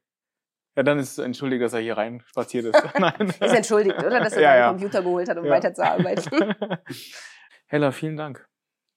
Ja, 0.80 0.84
dann 0.84 0.98
ist 0.98 1.18
es 1.18 1.18
entschuldigt, 1.18 1.62
dass 1.62 1.74
er 1.74 1.82
hier 1.82 1.98
rein 1.98 2.24
spaziert 2.26 2.64
ist. 2.64 2.82
Nein. 2.98 3.28
Ist 3.28 3.42
entschuldigt, 3.54 3.98
oder? 3.98 4.22
Dass 4.22 4.32
er 4.32 4.42
Ja, 4.44 4.50
seinen 4.52 4.60
ja. 4.62 4.70
Computer 4.70 5.02
geholt 5.02 5.28
hat, 5.28 5.38
um 5.38 5.44
Ja. 5.44 5.52
weiterzuarbeiten. 5.52 6.56
Hella, 7.68 7.92
vielen 7.92 8.16
Dank. 8.16 8.48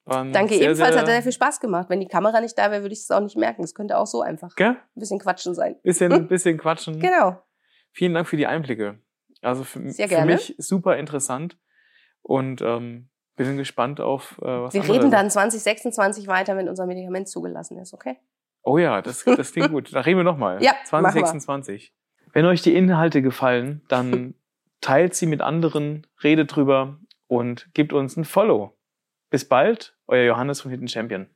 Danke 0.04 0.54
sehr, 0.54 0.62
ebenfalls, 0.62 0.92
sehr, 0.92 1.00
hat 1.00 1.06
sehr 1.08 1.22
viel 1.24 1.32
Spaß 1.32 1.58
gemacht. 1.58 1.90
Wenn 1.90 1.98
die 1.98 2.06
Kamera 2.06 2.40
nicht 2.40 2.56
da 2.56 2.70
wäre, 2.70 2.82
würde 2.82 2.92
ich 2.92 3.00
es 3.00 3.10
auch 3.10 3.18
nicht 3.18 3.36
merken. 3.36 3.64
Es 3.64 3.74
könnte 3.74 3.98
auch 3.98 4.06
so 4.06 4.22
einfach 4.22 4.54
Gell? 4.54 4.76
ein 4.76 5.00
bisschen 5.00 5.18
quatschen 5.18 5.56
sein. 5.56 5.74
Bisschen, 5.82 6.28
bisschen 6.28 6.56
quatschen. 6.56 7.00
Genau. 7.00 7.42
Vielen 7.90 8.14
Dank 8.14 8.28
für 8.28 8.36
die 8.36 8.46
Einblicke. 8.46 9.00
Also 9.40 9.64
für, 9.64 9.80
für 9.80 10.24
mich 10.24 10.54
super 10.58 10.98
interessant 10.98 11.58
und 12.22 12.62
ähm, 12.62 13.10
bin 13.34 13.56
gespannt 13.56 14.00
auf 14.00 14.38
äh, 14.40 14.44
was 14.44 14.72
Wir 14.72 14.88
reden 14.88 15.10
dann 15.10 15.28
2026 15.28 16.28
weiter, 16.28 16.56
wenn 16.56 16.68
unser 16.68 16.86
Medikament 16.86 17.28
zugelassen 17.28 17.76
ist, 17.80 17.92
okay? 17.92 18.18
Oh 18.62 18.78
ja, 18.78 19.02
das, 19.02 19.24
das 19.24 19.52
klingt 19.52 19.70
gut. 19.70 19.94
Da 19.94 20.00
reden 20.00 20.18
wir 20.18 20.24
nochmal. 20.24 20.58
Ja, 20.62 20.72
machen 20.90 21.04
wir. 21.04 21.24
2026. 21.24 21.92
Wenn 22.32 22.46
euch 22.46 22.62
die 22.62 22.74
Inhalte 22.74 23.22
gefallen, 23.22 23.82
dann 23.88 24.34
teilt 24.80 25.14
sie 25.14 25.26
mit 25.26 25.40
anderen, 25.40 26.06
redet 26.22 26.54
drüber 26.54 26.98
und 27.26 27.68
gebt 27.74 27.92
uns 27.92 28.16
ein 28.16 28.24
Follow. 28.24 28.76
Bis 29.30 29.48
bald, 29.48 29.96
euer 30.06 30.24
Johannes 30.24 30.60
von 30.60 30.70
Hidden 30.70 30.88
Champion. 30.88 31.28